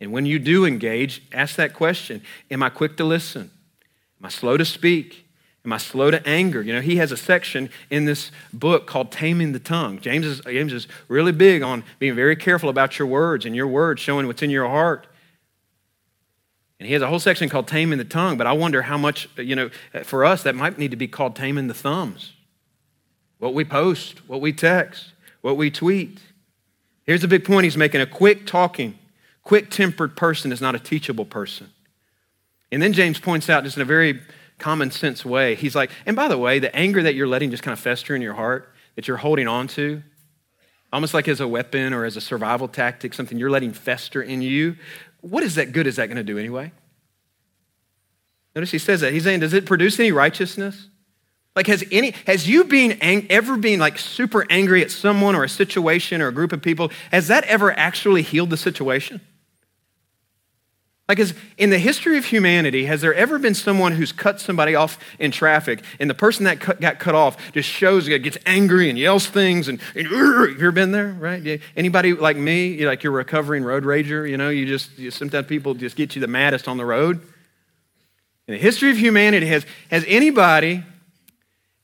[0.01, 3.51] And when you do engage, ask that question Am I quick to listen?
[4.19, 5.25] Am I slow to speak?
[5.65, 6.61] Am I slow to anger?
[6.61, 9.99] You know, he has a section in this book called Taming the Tongue.
[9.99, 13.67] James is, James is really big on being very careful about your words and your
[13.67, 15.05] words showing what's in your heart.
[16.79, 19.27] And he has a whole section called Taming the Tongue, but I wonder how much,
[19.37, 19.69] you know,
[20.03, 22.33] for us, that might need to be called Taming the Thumbs.
[23.37, 26.19] What we post, what we text, what we tweet.
[27.03, 28.97] Here's the big point he's making a quick talking,
[29.49, 31.71] quick tempered person is not a teachable person.
[32.71, 34.21] And then James points out, just in a very
[34.59, 37.63] common sense way, he's like, and by the way, the anger that you're letting just
[37.63, 40.03] kind of fester in your heart, that you're holding on to,
[40.93, 44.43] almost like as a weapon or as a survival tactic, something you're letting fester in
[44.43, 44.75] you,
[45.21, 46.71] what is that good is that going to do anyway?
[48.53, 49.13] Notice he says that.
[49.13, 50.89] He's saying, does it produce any righteousness?
[51.55, 55.43] Like, has any, has you been ang- ever been like super angry at someone or
[55.43, 59.21] a situation or a group of people, has that ever actually healed the situation?
[61.09, 64.75] Like, is, in the history of humanity, has there ever been someone who's cut somebody
[64.75, 68.37] off in traffic and the person that cut, got cut off just shows, uh, gets
[68.45, 71.61] angry and yells things and, and you ever been there, right?
[71.75, 75.47] Anybody like me, like you're a recovering road rager, you know, you just, you, sometimes
[75.47, 77.19] people just get you the maddest on the road.
[78.47, 80.83] In the history of humanity, has, has anybody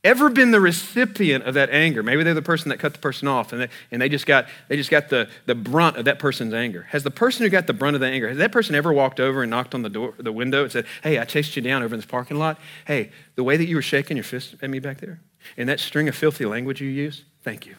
[0.06, 2.04] ever been the recipient of that anger?
[2.04, 4.48] Maybe they're the person that cut the person off and they, and they just got,
[4.70, 6.84] they just got the, the brunt of that person's anger.
[6.84, 9.20] Has the person who got the brunt of the anger, has that person ever walked
[9.20, 11.84] over and knocked on the, door, the window and said, Hey, I chased you down
[11.84, 12.60] over in this parking lot.
[12.86, 15.20] Hey, the way that you were shaking your fist at me back there
[15.58, 17.76] and that string of filthy language you used, thank you.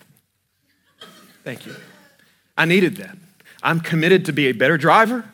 [1.45, 1.75] Thank you.
[2.59, 3.17] I needed that.
[3.63, 5.25] I'm committed to be a better driver.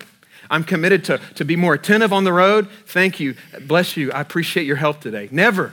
[0.50, 2.68] I'm committed to, to be more attentive on the road.
[2.86, 3.34] Thank you.
[3.66, 4.12] Bless you.
[4.12, 5.28] I appreciate your help today.
[5.30, 5.72] Never.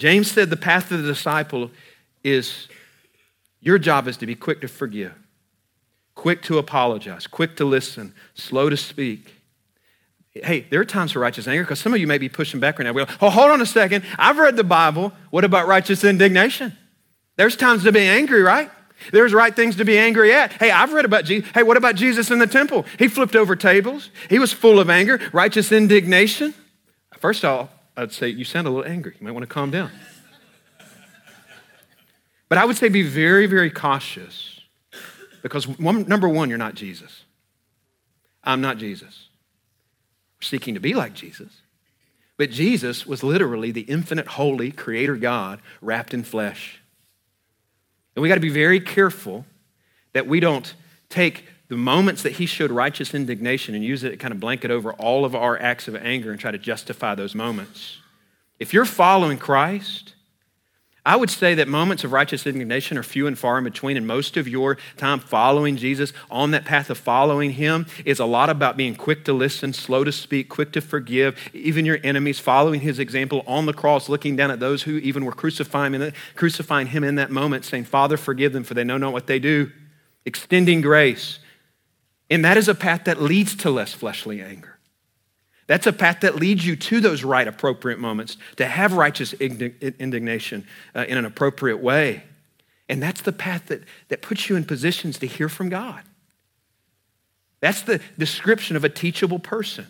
[0.00, 1.70] James said the path of the disciple
[2.24, 2.68] is
[3.60, 5.12] your job is to be quick to forgive,
[6.14, 9.34] quick to apologize, quick to listen, slow to speak.
[10.32, 12.78] Hey, there are times for righteous anger because some of you may be pushing back
[12.78, 12.92] right now.
[12.92, 14.02] We go, oh, hold on a second.
[14.18, 15.12] I've read the Bible.
[15.28, 16.74] What about righteous indignation?
[17.36, 18.70] There's times to be angry, right?
[19.12, 20.54] There's right things to be angry at.
[20.54, 21.50] Hey, I've read about Jesus.
[21.52, 22.86] Hey, what about Jesus in the temple?
[22.98, 24.08] He flipped over tables.
[24.30, 26.54] He was full of anger, righteous indignation.
[27.18, 29.14] First of all, I'd say, You sound a little angry.
[29.18, 29.90] You might want to calm down.
[32.48, 34.60] But I would say be very, very cautious
[35.42, 37.24] because, one, number one, you're not Jesus.
[38.42, 39.28] I'm not Jesus.
[40.38, 41.60] We're seeking to be like Jesus.
[42.36, 46.80] But Jesus was literally the infinite, holy Creator God wrapped in flesh.
[48.16, 49.44] And we got to be very careful
[50.14, 50.74] that we don't
[51.08, 54.72] take the moments that he showed righteous indignation and use it to kind of blanket
[54.72, 57.98] over all of our acts of anger and try to justify those moments.
[58.58, 60.14] If you're following Christ,
[61.06, 64.04] I would say that moments of righteous indignation are few and far in between, and
[64.04, 68.50] most of your time following Jesus on that path of following Him is a lot
[68.50, 72.80] about being quick to listen, slow to speak, quick to forgive, even your enemies, following
[72.80, 75.92] His example on the cross, looking down at those who even were crucifying
[76.88, 79.70] him in that moment, saying, Father, forgive them, for they know not what they do,
[80.26, 81.38] extending grace,
[82.30, 84.78] and that is a path that leads to less fleshly anger.
[85.66, 90.66] That's a path that leads you to those right, appropriate moments to have righteous indignation
[90.94, 92.24] uh, in an appropriate way.
[92.88, 96.02] And that's the path that, that puts you in positions to hear from God.
[97.60, 99.86] That's the description of a teachable person.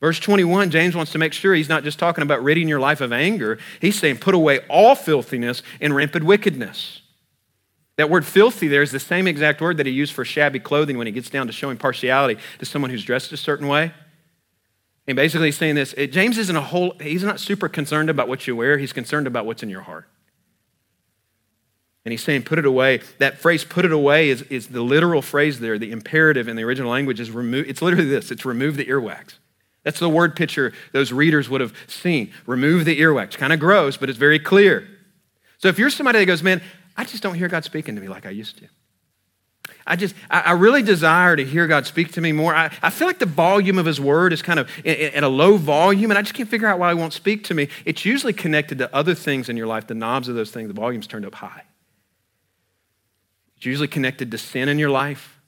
[0.00, 3.00] Verse 21, James wants to make sure he's not just talking about ridding your life
[3.00, 3.58] of anger.
[3.80, 7.02] He's saying, put away all filthiness and rampant wickedness.
[7.96, 10.96] That word filthy there is the same exact word that he used for shabby clothing
[10.96, 13.92] when he gets down to showing partiality to someone who's dressed a certain way.
[15.06, 18.28] And basically he's saying this eh, James isn't a whole, he's not super concerned about
[18.28, 20.08] what you wear, he's concerned about what's in your heart.
[22.04, 23.00] And he's saying, put it away.
[23.18, 25.78] That phrase, put it away, is, is the literal phrase there.
[25.78, 29.34] The imperative in the original language is remove, it's literally this it's remove the earwax.
[29.82, 32.32] That's the word picture those readers would have seen.
[32.46, 33.36] Remove the earwax.
[33.36, 34.86] Kind of gross, but it's very clear.
[35.58, 36.62] So if you're somebody that goes, man,
[36.96, 38.66] I just don't hear God speaking to me like I used to.
[39.86, 42.54] I just, I, really desire to hear God speak to me more.
[42.54, 45.56] I, I feel like the volume of His Word is kind of at a low
[45.56, 47.68] volume, and I just can't figure out why He won't speak to me.
[47.84, 50.74] It's usually connected to other things in your life, the knobs of those things, the
[50.74, 51.62] volume's turned up high.
[53.56, 55.38] It's usually connected to sin in your life,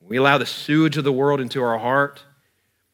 [0.00, 2.22] We allow the sewage of the world into our heart.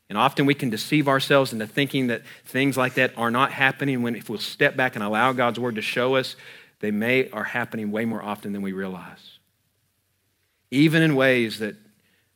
[0.09, 4.03] And often we can deceive ourselves into thinking that things like that are not happening
[4.03, 6.37] when if we'll step back and allow God's word to show us,
[6.85, 9.39] they may are happening way more often than we realize.
[10.71, 11.77] Even in ways that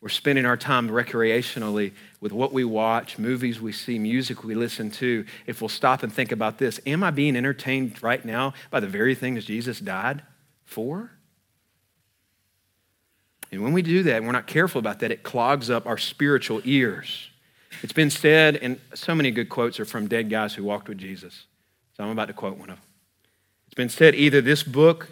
[0.01, 4.91] we're spending our time recreationally with what we watch, movies we see, music we listen
[4.93, 5.25] to.
[5.47, 8.87] If we'll stop and think about this, am I being entertained right now by the
[8.87, 10.23] very things Jesus died
[10.65, 11.11] for?
[13.51, 16.61] And when we do that we're not careful about that, it clogs up our spiritual
[16.65, 17.31] ears.
[17.83, 20.99] It's been said, and so many good quotes are from dead guys who walked with
[20.99, 21.47] Jesus.
[21.97, 22.88] So I'm about to quote one of them.
[23.69, 25.11] It's been said either this book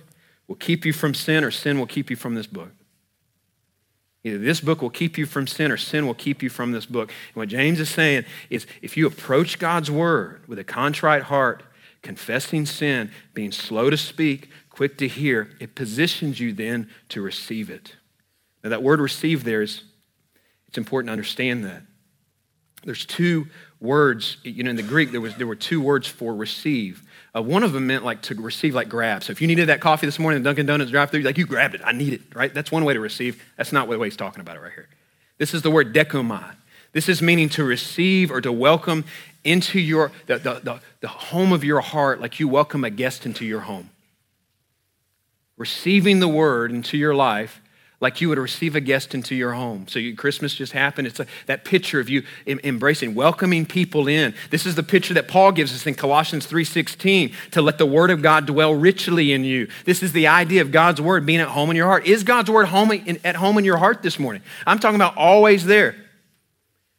[0.49, 2.71] will keep you from sin or sin will keep you from this book.
[4.25, 6.87] Either this book will keep you from sin or sin will keep you from this
[6.87, 7.11] book.
[7.11, 11.63] And what James is saying is if you approach God's word with a contrite heart,
[12.03, 17.71] confessing sin, being slow to speak, quick to hear, it positions you then to receive
[17.71, 17.95] it.
[18.65, 19.85] Now, that word receive there is,
[20.67, 21.83] it's important to understand that.
[22.85, 23.47] There's two
[23.81, 27.03] words, you know, in the Greek, there, was, there were two words for receive.
[27.37, 29.23] Uh, one of them meant like to receive, like grab.
[29.23, 31.47] So if you needed that coffee this morning at Dunkin' Donuts drive through, like you
[31.47, 31.83] grabbed it.
[31.85, 32.53] I need it, right?
[32.53, 33.45] That's one way to receive.
[33.57, 34.89] That's not the way he's talking about it right here.
[35.37, 36.55] This is the word dechomai.
[36.93, 39.05] This is meaning to receive or to welcome
[39.45, 43.27] into your, the, the, the, the home of your heart, like you welcome a guest
[43.27, 43.91] into your home.
[45.59, 47.61] Receiving the word into your life
[48.01, 49.87] like you would receive a guest into your home.
[49.89, 51.07] So you, Christmas just happened.
[51.07, 54.35] It's a, that picture of you embracing, welcoming people in.
[54.51, 58.11] This is the picture that Paul gives us in Colossians 3:16 to let the word
[58.11, 59.69] of God dwell richly in you.
[59.87, 62.07] This is the idea of God's word being at home in your heart.
[62.07, 64.43] Is God's word home in, at home in your heart this morning?
[64.67, 65.97] I'm talking about always there.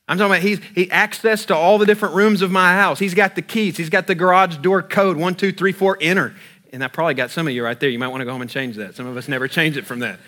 [0.08, 2.98] I'm talking about he's he access to all the different rooms of my house.
[2.98, 3.78] He's got the keys.
[3.78, 6.34] He's got the garage door code one two three four enter.
[6.74, 7.90] And I probably got some of you right there.
[7.90, 8.96] You might want to go home and change that.
[8.96, 10.20] Some of us never change it from that.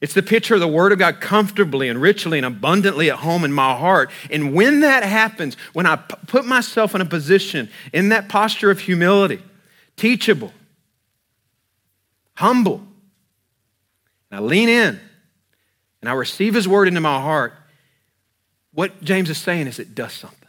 [0.00, 3.44] It's the picture of the Word of God comfortably and richly and abundantly at home
[3.44, 4.10] in my heart.
[4.30, 8.70] And when that happens, when I p- put myself in a position, in that posture
[8.70, 9.42] of humility,
[9.96, 10.52] teachable,
[12.34, 12.86] humble,
[14.30, 15.00] and I lean in
[16.00, 17.54] and I receive His Word into my heart,
[18.72, 20.48] what James is saying is it does something.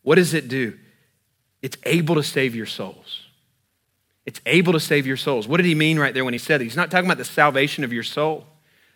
[0.00, 0.78] What does it do?
[1.60, 3.26] It's able to save your souls.
[4.26, 5.48] It's able to save your souls.
[5.48, 6.64] What did he mean right there when he said that?
[6.64, 8.46] He's not talking about the salvation of your soul.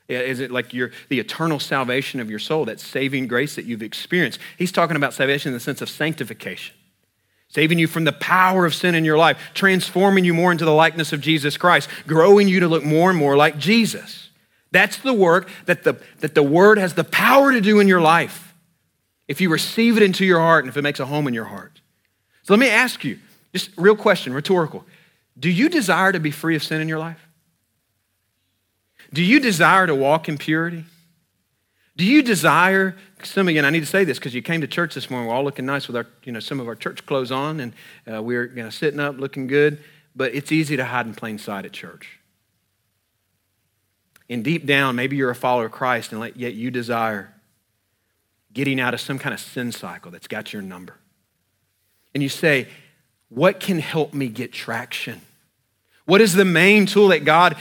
[0.06, 3.82] Is it like your, the eternal salvation of your soul, that saving grace that you've
[3.82, 4.38] experienced?
[4.58, 6.76] He's talking about salvation in the sense of sanctification,
[7.48, 10.74] saving you from the power of sin in your life, transforming you more into the
[10.74, 14.28] likeness of Jesus Christ, growing you to look more and more like Jesus.
[14.72, 18.02] That's the work that the, that the Word has the power to do in your
[18.02, 18.54] life
[19.26, 21.46] if you receive it into your heart and if it makes a home in your
[21.46, 21.80] heart.
[22.42, 23.18] So let me ask you,
[23.54, 24.84] just real question, rhetorical.
[25.38, 27.28] Do you desire to be free of sin in your life?
[29.12, 30.84] Do you desire to walk in purity?
[31.96, 34.94] Do you desire, some again, I need to say this because you came to church
[34.94, 37.30] this morning, we're all looking nice with our, you know, some of our church clothes
[37.30, 37.72] on, and
[38.12, 39.82] uh, we're you know, sitting up looking good,
[40.16, 42.18] but it's easy to hide in plain sight at church.
[44.28, 47.32] And deep down, maybe you're a follower of Christ, and yet you desire
[48.52, 50.96] getting out of some kind of sin cycle that's got your number.
[52.14, 52.68] And you say,
[53.34, 55.20] what can help me get traction?
[56.06, 57.56] What is the main tool that God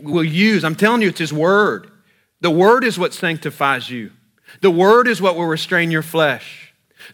[0.00, 0.64] will use?
[0.64, 1.90] I'm telling you, it's His Word.
[2.40, 4.12] The Word is what sanctifies you,
[4.60, 6.66] the Word is what will restrain your flesh.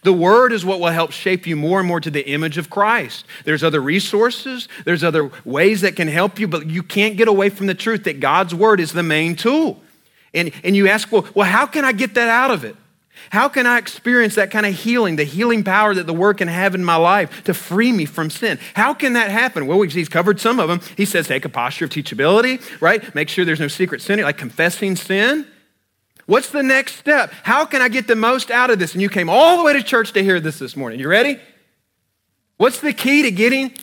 [0.02, 2.68] The Word is what will help shape you more and more to the image of
[2.68, 3.24] Christ.
[3.44, 7.50] There's other resources, there's other ways that can help you, but you can't get away
[7.50, 9.80] from the truth that God's Word is the main tool.
[10.35, 12.76] And, and you ask, well, well, how can I get that out of it?
[13.31, 16.48] How can I experience that kind of healing, the healing power that the Word can
[16.48, 18.59] have in my life to free me from sin?
[18.74, 19.66] How can that happen?
[19.66, 20.81] Well, he's covered some of them.
[20.96, 23.14] He says, take a posture of teachability, right?
[23.14, 25.46] Make sure there's no secret sin, like confessing sin.
[26.26, 27.33] What's the next step?
[27.42, 28.92] How can I get the most out of this?
[28.92, 30.98] And you came all the way to church to hear this this morning.
[30.98, 31.38] You ready?
[32.57, 33.74] What's the key to getting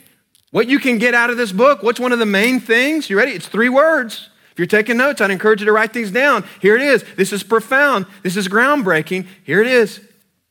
[0.51, 1.83] what you can get out of this book?
[1.83, 3.09] What's one of the main things?
[3.09, 3.31] You ready?
[3.31, 6.45] It's three words if you're taking notes, I'd encourage you to write these down.
[6.61, 7.03] Here it is.
[7.15, 8.05] This is profound.
[8.21, 9.25] This is groundbreaking.
[9.43, 9.99] Here it is.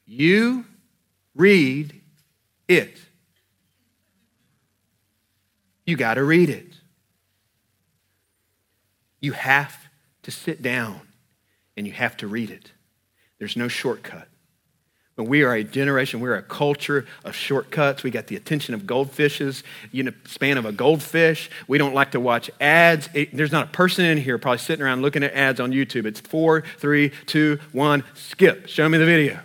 [0.06, 0.64] You
[1.36, 2.00] read
[2.66, 2.98] it.
[5.86, 6.66] You got to read it.
[9.20, 9.76] You have
[10.24, 11.02] to sit down
[11.76, 12.72] and you have to read it.
[13.38, 14.26] There's no shortcut.
[15.16, 18.02] We are a generation, we're a culture of shortcuts.
[18.02, 21.50] We got the attention of goldfishes, you know, span of a goldfish.
[21.68, 23.10] We don't like to watch ads.
[23.12, 26.06] It, there's not a person in here probably sitting around looking at ads on YouTube.
[26.06, 28.68] It's four, three, two, one, skip.
[28.68, 29.40] Show me the video.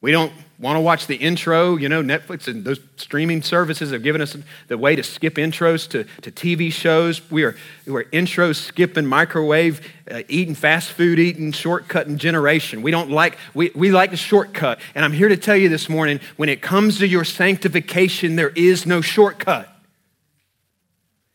[0.00, 1.76] We don't Want to watch the intro?
[1.76, 5.88] You know, Netflix and those streaming services have given us the way to skip intros
[5.90, 7.30] to, to TV shows.
[7.30, 12.82] We are, we're intro skipping, microwave, uh, eating fast food, eating, shortcutting generation.
[12.82, 14.80] We don't like, we, we like the shortcut.
[14.96, 18.50] And I'm here to tell you this morning when it comes to your sanctification, there
[18.50, 19.72] is no shortcut.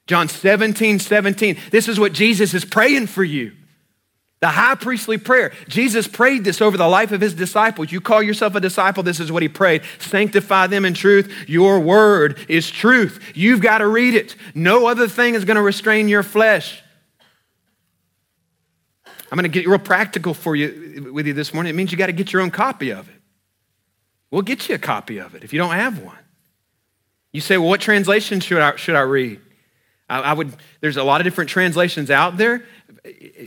[0.05, 1.57] John 17, 17.
[1.71, 3.53] This is what Jesus is praying for you.
[4.43, 5.53] The high priestly prayer.
[5.69, 7.93] Jesus prayed this over the life of his disciples.
[7.93, 9.83] You call yourself a disciple, this is what he prayed.
[9.99, 11.33] Sanctify them in truth.
[11.47, 13.23] Your word is truth.
[13.33, 14.35] You've got to read it.
[14.53, 16.83] No other thing is going to restrain your flesh.
[19.31, 21.69] I'm going to get real practical for you with you this morning.
[21.69, 23.21] It means you got to get your own copy of it.
[24.29, 26.19] We'll get you a copy of it if you don't have one.
[27.31, 29.39] You say, well, what translation should I, should I read?
[30.09, 32.65] I, I would, there's a lot of different translations out there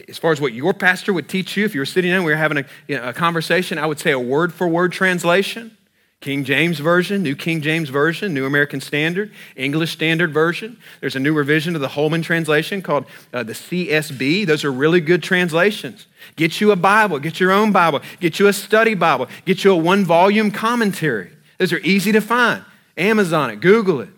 [0.09, 2.33] as far as what your pastor would teach you, if you were sitting and we
[2.33, 5.77] were having a, you know, a conversation, I would say a word for word translation.
[6.21, 10.79] King James Version, New King James Version, New American Standard, English Standard Version.
[11.01, 14.47] There's a new revision of the Holman translation called uh, the CSB.
[14.47, 16.07] Those are really good translations.
[16.35, 19.73] Get you a Bible, get your own Bible, get you a study Bible, get you
[19.73, 21.31] a one volume commentary.
[21.59, 22.65] Those are easy to find.
[22.97, 24.09] Amazon it, Google it.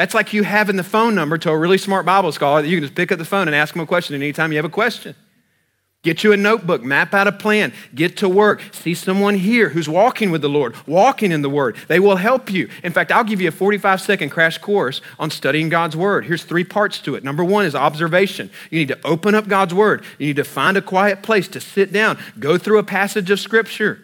[0.00, 2.78] That's like you having the phone number to a really smart Bible scholar that you
[2.78, 4.70] can just pick up the phone and ask them a question anytime you have a
[4.70, 5.14] question.
[6.00, 9.90] Get you a notebook, map out a plan, get to work, see someone here who's
[9.90, 11.76] walking with the Lord, walking in the Word.
[11.88, 12.70] They will help you.
[12.82, 16.24] In fact, I'll give you a 45 second crash course on studying God's Word.
[16.24, 17.22] Here's three parts to it.
[17.22, 18.50] Number one is observation.
[18.70, 21.60] You need to open up God's Word, you need to find a quiet place to
[21.60, 24.00] sit down, go through a passage of Scripture.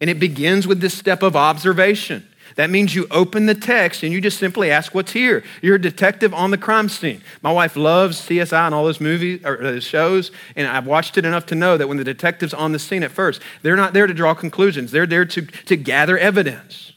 [0.00, 2.26] And it begins with this step of observation.
[2.54, 5.44] That means you open the text and you just simply ask what's here.
[5.60, 7.20] You're a detective on the crime scene.
[7.42, 11.24] My wife loves CSI and all those movies or uh, shows, and I've watched it
[11.24, 14.06] enough to know that when the detective's on the scene at first, they're not there
[14.06, 14.92] to draw conclusions.
[14.92, 16.92] They're there to, to gather evidence.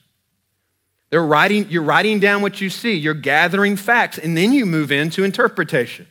[1.10, 4.92] They're writing, you're writing down what you see, you're gathering facts, and then you move
[4.92, 6.06] into interpretation.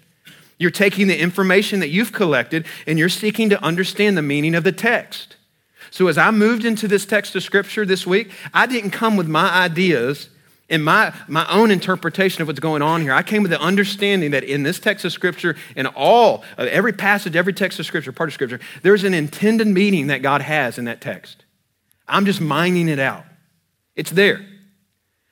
[0.58, 4.64] You're taking the information that you've collected and you're seeking to understand the meaning of
[4.64, 5.36] the text.
[5.90, 9.28] So, as I moved into this text of scripture this week, I didn't come with
[9.28, 10.28] my ideas
[10.70, 13.12] and my, my own interpretation of what's going on here.
[13.12, 16.92] I came with the understanding that in this text of scripture, in all, uh, every
[16.92, 20.78] passage, every text of scripture, part of scripture, there's an intended meaning that God has
[20.78, 21.44] in that text.
[22.06, 23.24] I'm just mining it out.
[23.96, 24.44] It's there.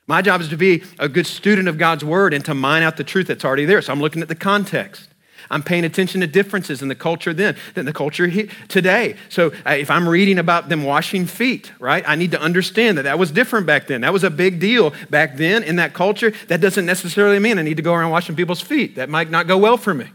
[0.07, 2.97] My job is to be a good student of God's word and to mine out
[2.97, 3.83] the truth that's already there.
[3.83, 5.09] So I'm looking at the context.
[5.51, 8.31] I'm paying attention to differences in the culture then than the culture
[8.69, 9.17] today.
[9.29, 13.03] So uh, if I'm reading about them washing feet, right, I need to understand that
[13.03, 14.01] that was different back then.
[14.01, 16.33] That was a big deal back then in that culture.
[16.49, 18.97] That doesn't necessarily mean I need to go around washing people's feet.
[18.97, 20.07] That might not go well for me.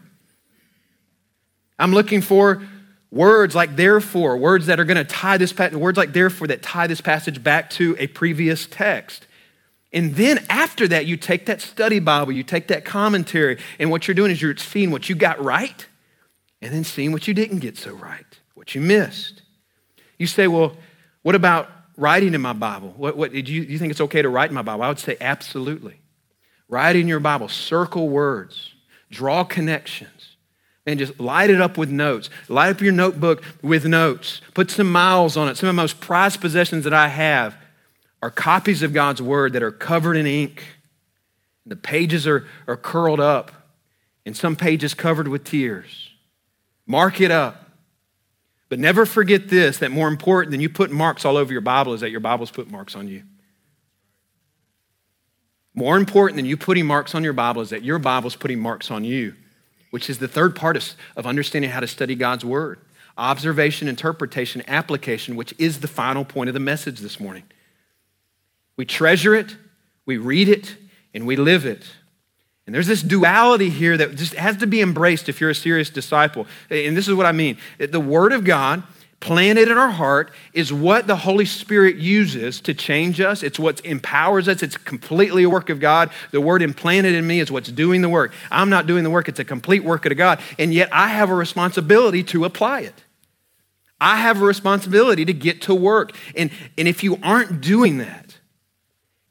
[1.79, 2.61] I'm looking for
[3.09, 6.87] words like therefore, words that are going to tie this, words like therefore that tie
[6.87, 9.27] this passage back to a previous text.
[9.93, 14.07] And then after that, you take that study Bible, you take that commentary, and what
[14.07, 15.85] you're doing is you're seeing what you got right
[16.61, 19.41] and then seeing what you didn't get so right, what you missed.
[20.17, 20.77] You say, well,
[21.23, 22.93] what about writing in my Bible?
[22.95, 24.83] What, what, did you, you think it's okay to write in my Bible?
[24.83, 25.99] I would say absolutely.
[26.69, 28.73] Write in your Bible, circle words,
[29.09, 30.37] draw connections,
[30.85, 32.29] and just light it up with notes.
[32.47, 34.41] Light up your notebook with notes.
[34.53, 35.57] Put some miles on it.
[35.57, 37.55] Some of the most prized possessions that I have
[38.21, 40.63] are copies of God's word that are covered in ink.
[41.65, 43.51] The pages are, are curled up,
[44.25, 46.09] and some pages covered with tears.
[46.85, 47.69] Mark it up.
[48.69, 51.93] But never forget this that more important than you put marks all over your Bible
[51.93, 53.23] is that your Bible's put marks on you.
[55.73, 58.89] More important than you putting marks on your Bible is that your Bible's putting marks
[58.89, 59.35] on you,
[59.89, 62.79] which is the third part of, of understanding how to study God's Word
[63.17, 67.43] observation, interpretation, application, which is the final point of the message this morning.
[68.81, 69.55] We treasure it,
[70.07, 70.75] we read it,
[71.13, 71.85] and we live it.
[72.65, 75.91] And there's this duality here that just has to be embraced if you're a serious
[75.91, 76.47] disciple.
[76.71, 78.81] And this is what I mean the Word of God
[79.19, 83.43] planted in our heart is what the Holy Spirit uses to change us.
[83.43, 84.63] It's what empowers us.
[84.63, 86.09] It's completely a work of God.
[86.31, 88.33] The word implanted in me is what's doing the work.
[88.49, 90.39] I'm not doing the work, it's a complete work of God.
[90.57, 93.03] And yet I have a responsibility to apply it.
[93.99, 96.17] I have a responsibility to get to work.
[96.35, 98.30] And, and if you aren't doing that,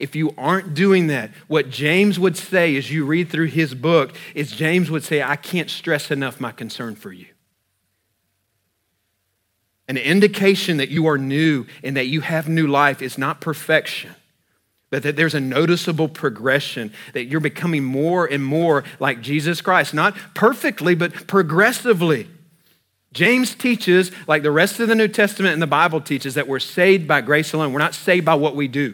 [0.01, 4.15] if you aren't doing that, what James would say as you read through his book
[4.33, 7.27] is James would say, I can't stress enough my concern for you.
[9.87, 14.15] An indication that you are new and that you have new life is not perfection,
[14.89, 19.93] but that there's a noticeable progression, that you're becoming more and more like Jesus Christ.
[19.93, 22.27] Not perfectly, but progressively.
[23.13, 26.59] James teaches, like the rest of the New Testament and the Bible teaches, that we're
[26.59, 27.73] saved by grace alone.
[27.73, 28.93] We're not saved by what we do.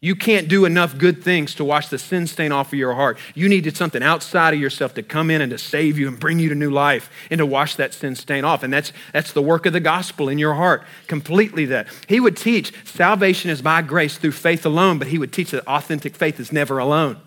[0.00, 3.18] You can't do enough good things to wash the sin stain off of your heart.
[3.34, 6.38] You needed something outside of yourself to come in and to save you and bring
[6.38, 8.62] you to new life and to wash that sin stain off.
[8.62, 10.84] And that's, that's the work of the gospel in your heart.
[11.08, 11.88] Completely that.
[12.06, 15.66] He would teach salvation is by grace through faith alone, but he would teach that
[15.66, 17.20] authentic faith is never alone.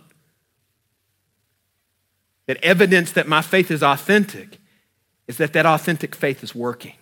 [2.45, 4.59] That evidence that my faith is authentic
[5.27, 6.93] is that that authentic faith is working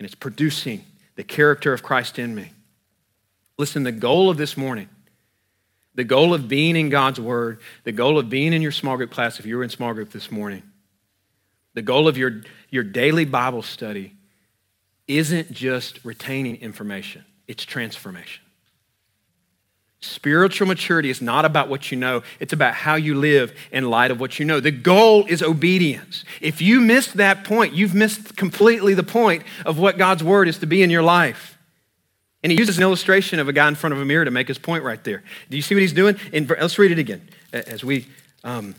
[0.00, 0.84] and it's producing
[1.14, 2.50] the character of Christ in me.
[3.58, 4.88] Listen, the goal of this morning,
[5.94, 9.10] the goal of being in God's Word, the goal of being in your small group
[9.10, 10.62] class, if you were in small group this morning,
[11.74, 14.14] the goal of your, your daily Bible study
[15.06, 18.42] isn't just retaining information, it's transformation.
[20.00, 24.10] Spiritual maturity is not about what you know, it's about how you live in light
[24.10, 24.58] of what you know.
[24.58, 26.24] The goal is obedience.
[26.40, 30.58] If you miss that point, you've missed completely the point of what God's word is
[30.58, 31.51] to be in your life.
[32.42, 34.48] And he uses an illustration of a guy in front of a mirror to make
[34.48, 35.22] his point right there.
[35.48, 36.16] Do you see what he's doing?
[36.32, 38.08] In, let's read it again as we
[38.42, 38.74] um,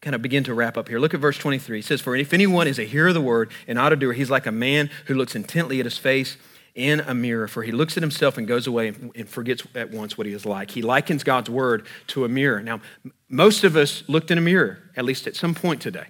[0.00, 1.00] kind of begin to wrap up here.
[1.00, 1.80] Look at verse 23.
[1.80, 4.12] It says, For if anyone is a hearer of the word and not a doer,
[4.12, 6.36] he's like a man who looks intently at his face
[6.76, 10.16] in a mirror, for he looks at himself and goes away and forgets at once
[10.16, 10.70] what he is like.
[10.70, 12.62] He likens God's word to a mirror.
[12.62, 12.80] Now,
[13.28, 16.06] most of us looked in a mirror, at least at some point today.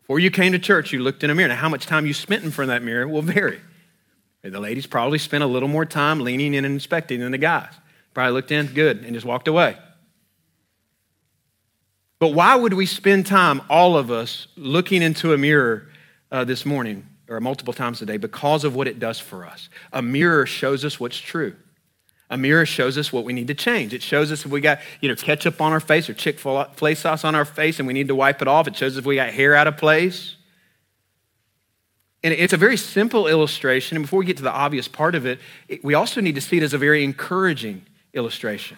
[0.00, 1.48] Before you came to church, you looked in a mirror.
[1.48, 3.60] Now, how much time you spent in front of that mirror will vary.
[4.42, 7.72] The ladies probably spent a little more time leaning in and inspecting than the guys.
[8.14, 9.76] Probably looked in, good, and just walked away.
[12.18, 15.88] But why would we spend time, all of us, looking into a mirror
[16.32, 18.16] uh, this morning or multiple times a day?
[18.16, 19.68] Because of what it does for us.
[19.92, 21.54] A mirror shows us what's true.
[22.30, 23.94] A mirror shows us what we need to change.
[23.94, 27.24] It shows us if we got, you know, ketchup on our face or Chick-fil-A sauce
[27.24, 28.66] on our face and we need to wipe it off.
[28.68, 30.36] It shows us if we got hair out of place.
[32.24, 33.96] And it's a very simple illustration.
[33.96, 35.38] And before we get to the obvious part of it,
[35.82, 38.76] we also need to see it as a very encouraging illustration.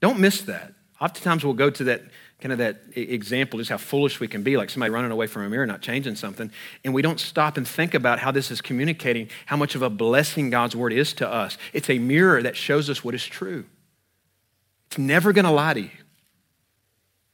[0.00, 0.72] Don't miss that.
[1.00, 2.02] Oftentimes we'll go to that
[2.40, 5.42] kind of that example, just how foolish we can be, like somebody running away from
[5.42, 6.50] a mirror, not changing something.
[6.84, 9.90] And we don't stop and think about how this is communicating how much of a
[9.90, 11.58] blessing God's word is to us.
[11.72, 13.64] It's a mirror that shows us what is true.
[14.86, 15.90] It's never going to lie to you.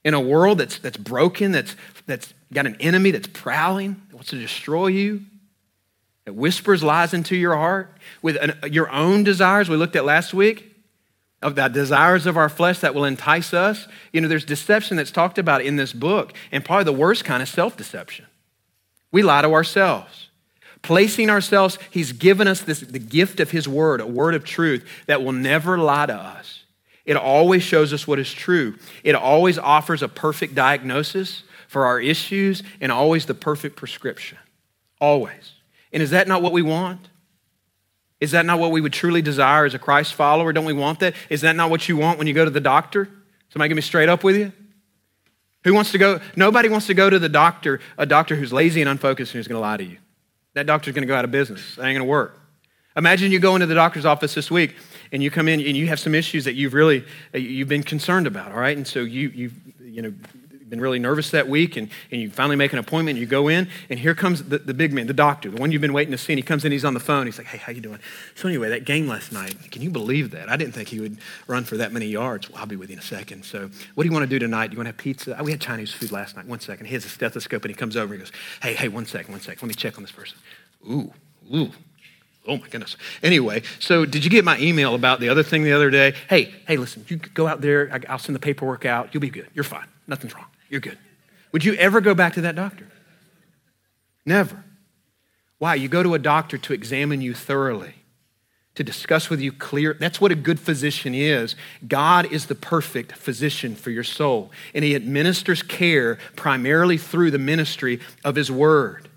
[0.05, 4.31] In a world that's, that's broken, that's, that's got an enemy that's prowling, that wants
[4.31, 5.23] to destroy you,
[6.25, 10.33] that whispers lies into your heart with an, your own desires, we looked at last
[10.33, 10.71] week,
[11.43, 13.87] of the desires of our flesh that will entice us.
[14.13, 17.43] You know, there's deception that's talked about in this book, and probably the worst kind
[17.43, 18.25] of self deception.
[19.13, 20.31] We lie to ourselves.
[20.81, 24.87] Placing ourselves, He's given us this, the gift of His word, a word of truth
[25.07, 26.65] that will never lie to us.
[27.05, 28.77] It always shows us what is true.
[29.03, 31.43] It always offers a perfect diagnosis
[31.75, 34.39] for our issues and always the perfect prescription.
[35.01, 35.55] Always.
[35.93, 37.09] And is that not what we want?
[38.20, 40.53] Is that not what we would truly desire as a Christ follower?
[40.53, 41.14] Don't we want that?
[41.29, 43.09] Is that not what you want when you go to the doctor?
[43.49, 44.53] Somebody get me straight up with you?
[45.64, 46.20] Who wants to go?
[46.37, 49.49] Nobody wants to go to the doctor, a doctor who's lazy and unfocused and who's
[49.49, 49.99] going to lie to you.
[50.53, 51.75] That doctor's going to go out of business.
[51.75, 52.39] That ain't going to work.
[52.97, 54.77] Imagine you go into the doctor's office this week
[55.11, 58.29] and you come in and you have some issues that you've really you've been concerned
[58.29, 58.77] about, all right?
[58.77, 59.51] And so you you
[59.81, 60.14] you know
[60.69, 63.69] been really nervous that week, and, and you finally make an appointment, you go in,
[63.91, 66.19] and here comes the, the big man, the doctor, the one you've been waiting to
[66.19, 67.99] see, and he comes in, he's on the phone, he's like, hey, how you doing?
[68.35, 70.49] So anyway, that game last night, can you believe that?
[70.49, 72.49] I didn't think he would run for that many yards.
[72.49, 73.45] Well, I'll be with you in a second.
[73.45, 74.69] So what do you want to do tonight?
[74.69, 75.39] Do you want to have pizza?
[75.43, 76.47] We had Chinese food last night.
[76.47, 76.87] One second.
[76.87, 79.33] He has a stethoscope, and he comes over and he goes, hey, hey, one second,
[79.33, 79.62] one second.
[79.62, 80.39] Let me check on this person.
[80.91, 81.12] Ooh,
[81.55, 81.71] ooh.
[82.47, 82.97] Oh my goodness.
[83.23, 86.15] Anyway, so did you get my email about the other thing the other day?
[86.29, 88.03] Hey, hey, listen, you go out there.
[88.09, 89.15] I'll send the paperwork out.
[89.15, 89.49] You'll be good.
[89.55, 89.87] You're fine.
[90.07, 90.45] Nothing's wrong.
[90.75, 90.99] You're good.
[91.53, 92.89] Would you ever go back to that doctor?
[94.27, 94.64] Never.
[95.59, 95.77] Why?
[95.77, 97.95] You go to a doctor to examine you thoroughly,
[98.75, 99.95] to discuss with you clear.
[99.95, 101.55] That's what a good physician is.
[101.87, 107.39] God is the perfect physician for your soul, and He administers care primarily through the
[107.39, 109.09] ministry of His Word.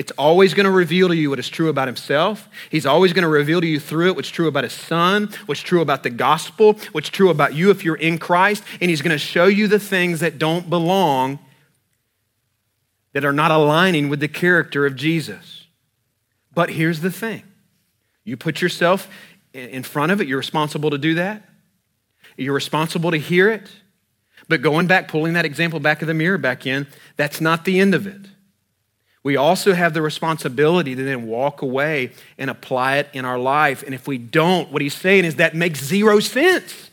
[0.00, 2.48] It's always going to reveal to you what is true about himself.
[2.70, 5.60] He's always going to reveal to you through it what's true about his son, what's
[5.60, 9.12] true about the gospel, what's true about you if you're in Christ, and he's going
[9.12, 11.38] to show you the things that don't belong
[13.12, 15.66] that are not aligning with the character of Jesus.
[16.54, 17.42] But here's the thing
[18.24, 19.06] you put yourself
[19.52, 21.46] in front of it, you're responsible to do that.
[22.38, 23.70] You're responsible to hear it.
[24.48, 26.86] But going back, pulling that example back of the mirror back in,
[27.18, 28.30] that's not the end of it.
[29.22, 33.82] We also have the responsibility to then walk away and apply it in our life.
[33.82, 36.90] And if we don't, what he's saying is that makes zero sense.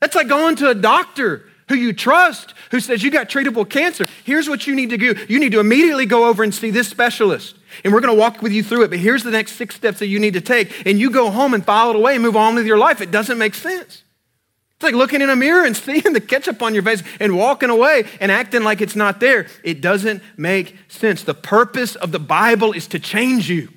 [0.00, 4.08] That's like going to a doctor who you trust, who says you got treatable cancer.
[4.24, 5.14] Here's what you need to do.
[5.28, 7.56] You need to immediately go over and see this specialist.
[7.84, 8.88] And we're going to walk with you through it.
[8.88, 10.86] But here's the next six steps that you need to take.
[10.86, 13.02] And you go home and file it away and move on with your life.
[13.02, 14.02] It doesn't make sense.
[14.78, 17.68] It's like looking in a mirror and seeing the ketchup on your face and walking
[17.68, 19.48] away and acting like it's not there.
[19.64, 21.24] It doesn't make sense.
[21.24, 23.70] The purpose of the Bible is to change you.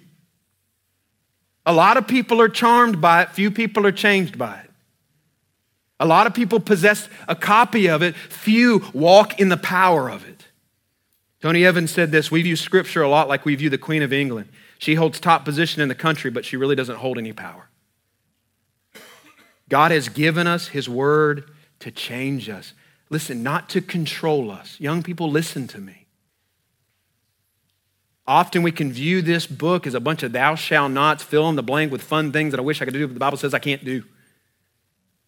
[1.66, 4.70] A lot of people are charmed by it, few people are changed by it.
[6.00, 10.28] A lot of people possess a copy of it, few walk in the power of
[10.28, 10.46] it.
[11.42, 14.14] Tony Evans said this We view Scripture a lot like we view the Queen of
[14.14, 14.50] England.
[14.78, 17.71] She holds top position in the country, but she really doesn't hold any power.
[19.72, 21.50] God has given us His Word
[21.80, 22.74] to change us.
[23.10, 24.76] Listen, not to control us.
[24.82, 26.08] Young people, listen to me.
[28.28, 31.56] Often we can view this book as a bunch of thou shall nots, fill in
[31.56, 33.54] the blank with fun things that I wish I could do, but the Bible says
[33.54, 34.04] I can't do.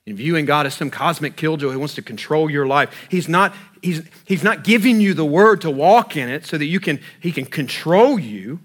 [0.06, 3.08] And viewing God as some cosmic killjoy who wants to control your life.
[3.10, 6.66] He's not, he's, he's not giving you the word to walk in it so that
[6.66, 8.60] you can, he can control you.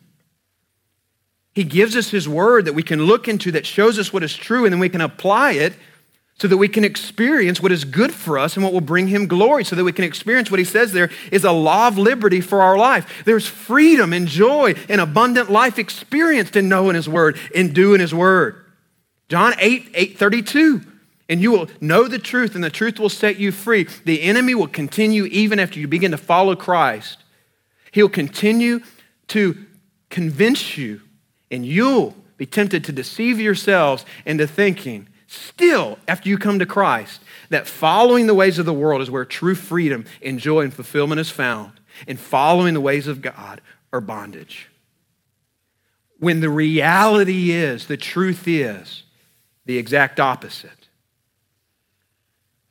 [1.58, 4.32] He gives us his word that we can look into that shows us what is
[4.32, 5.74] true, and then we can apply it
[6.38, 9.26] so that we can experience what is good for us and what will bring him
[9.26, 12.40] glory, so that we can experience what he says there is a law of liberty
[12.40, 13.24] for our life.
[13.24, 18.14] There's freedom and joy and abundant life experienced in knowing his word, in doing his
[18.14, 18.64] word.
[19.28, 20.82] John 8, 8 32.
[21.28, 23.88] And you will know the truth, and the truth will set you free.
[24.04, 27.18] The enemy will continue even after you begin to follow Christ.
[27.90, 28.78] He'll continue
[29.26, 29.66] to
[30.08, 31.00] convince you,
[31.50, 37.20] and you'll be tempted to deceive yourselves into thinking still, after you come to Christ,
[37.50, 41.20] that following the ways of the world is where true freedom and joy and fulfillment
[41.20, 41.72] is found,
[42.06, 43.60] and following the ways of God
[43.92, 44.68] are bondage.
[46.18, 49.04] When the reality is, the truth is,
[49.66, 50.88] the exact opposite.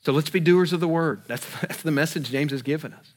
[0.03, 1.23] So let's be doers of the word.
[1.28, 3.13] That's, that's the message James has given us.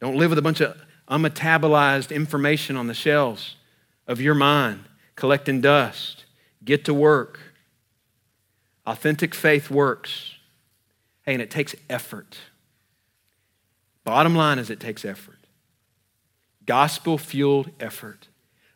[0.00, 0.76] Don't live with a bunch of
[1.08, 3.56] unmetabolized information on the shelves
[4.06, 4.84] of your mind,
[5.16, 6.24] collecting dust.
[6.64, 7.40] Get to work.
[8.86, 10.34] Authentic faith works.
[11.22, 12.38] Hey, and it takes effort.
[14.04, 15.38] Bottom line is it takes effort.
[16.66, 18.28] Gospel fueled effort.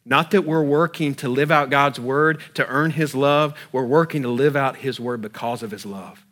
[0.05, 4.23] Not that we're working to live out God's word to earn his love, we're working
[4.23, 6.25] to live out his word because of his love.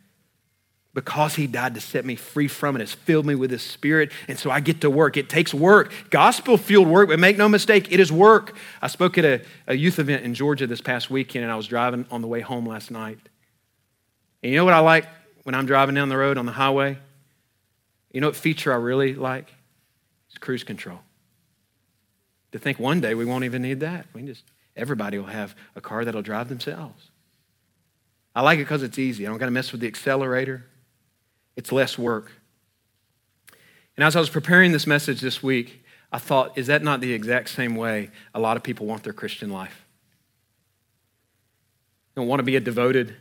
[0.97, 4.11] Because he died to set me free from it, has filled me with his spirit,
[4.27, 5.15] and so I get to work.
[5.15, 5.93] It takes work.
[6.09, 8.55] Gospel fueled work, but make no mistake, it is work.
[8.81, 11.67] I spoke at a, a youth event in Georgia this past weekend, and I was
[11.67, 13.19] driving on the way home last night.
[14.41, 15.05] And you know what I like
[15.43, 16.97] when I'm driving down the road on the highway?
[18.11, 19.53] You know what feature I really like?
[20.29, 21.01] It's cruise control.
[22.53, 24.07] To think one day we won't even need that.
[24.15, 24.45] We just
[24.75, 27.11] everybody will have a car that'll drive themselves.
[28.35, 29.27] I like it because it's easy.
[29.27, 30.65] I don't got to mess with the accelerator.
[31.57, 32.31] It's less work.
[33.97, 37.11] And as I was preparing this message this week, I thought, is that not the
[37.11, 39.85] exact same way a lot of people want their Christian life?
[42.15, 43.15] Don't want to be a devoted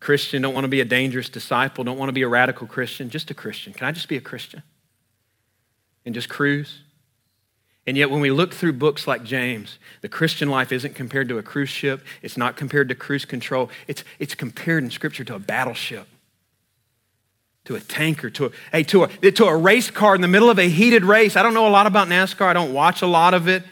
[0.00, 3.08] Christian, don't want to be a dangerous disciple, don't want to be a radical Christian,
[3.08, 3.72] just a Christian.
[3.72, 4.64] Can I just be a Christian?
[6.04, 6.80] And just cruise?
[7.86, 11.38] And yet, when we look through books like James, the Christian life isn't compared to
[11.38, 12.04] a cruise ship.
[12.20, 13.70] It's not compared to cruise control.
[13.86, 16.06] It's, it's compared in Scripture to a battleship,
[17.64, 20.50] to a tanker, to a, hey, to, a, to a race car in the middle
[20.50, 21.36] of a heated race.
[21.36, 22.46] I don't know a lot about NASCAR.
[22.46, 23.62] I don't watch a lot of it.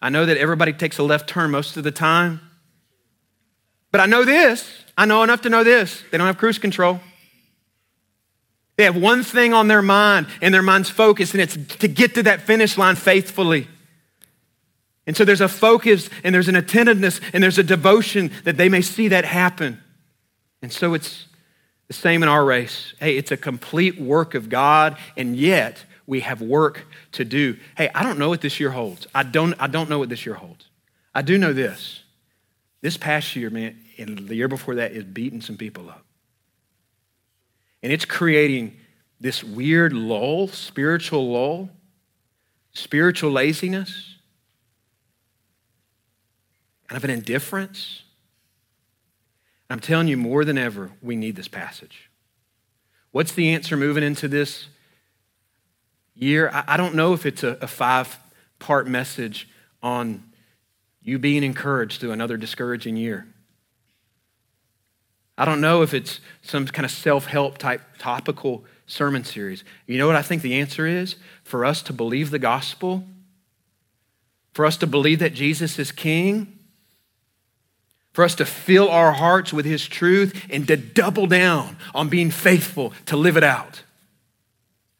[0.00, 2.40] I know that everybody takes a left turn most of the time.
[3.90, 4.84] But I know this.
[4.96, 6.02] I know enough to know this.
[6.10, 7.00] They don't have cruise control.
[8.76, 12.14] They have one thing on their mind, and their mind's focused, and it's to get
[12.14, 13.66] to that finish line faithfully.
[15.04, 18.68] And so there's a focus, and there's an attentiveness, and there's a devotion that they
[18.68, 19.82] may see that happen.
[20.62, 21.26] And so it's
[21.88, 22.94] the same in our race.
[23.00, 27.56] Hey, it's a complete work of God, and yet we have work to do.
[27.76, 29.06] Hey, I don't know what this year holds.
[29.14, 30.66] I don't, I don't know what this year holds.
[31.14, 32.02] I do know this.
[32.80, 36.04] This past year, man, and the year before that is beating some people up.
[37.82, 38.76] And it's creating
[39.20, 41.70] this weird lull, spiritual lull,
[42.72, 44.16] spiritual laziness,
[46.86, 48.02] kind of an indifference.
[49.70, 52.10] I'm telling you, more than ever, we need this passage.
[53.10, 54.68] What's the answer moving into this
[56.14, 56.50] year?
[56.52, 58.18] I don't know if it's a, five
[58.58, 59.48] part message
[59.82, 60.24] on
[61.02, 63.26] you being encouraged through another discouraging year.
[65.36, 69.62] I don't know if it's some kind of self help type topical sermon series.
[69.86, 71.16] You know what I think the answer is?
[71.44, 73.04] For us to believe the gospel,
[74.52, 76.57] for us to believe that Jesus is King,
[78.18, 82.32] for us to fill our hearts with His truth and to double down on being
[82.32, 83.84] faithful to live it out.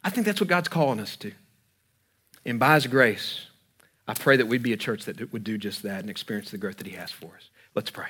[0.04, 1.32] I think that's what God's calling us to.
[2.44, 3.48] And by His grace,
[4.06, 6.58] I pray that we'd be a church that would do just that and experience the
[6.58, 7.50] growth that He has for us.
[7.74, 8.06] Let's pray.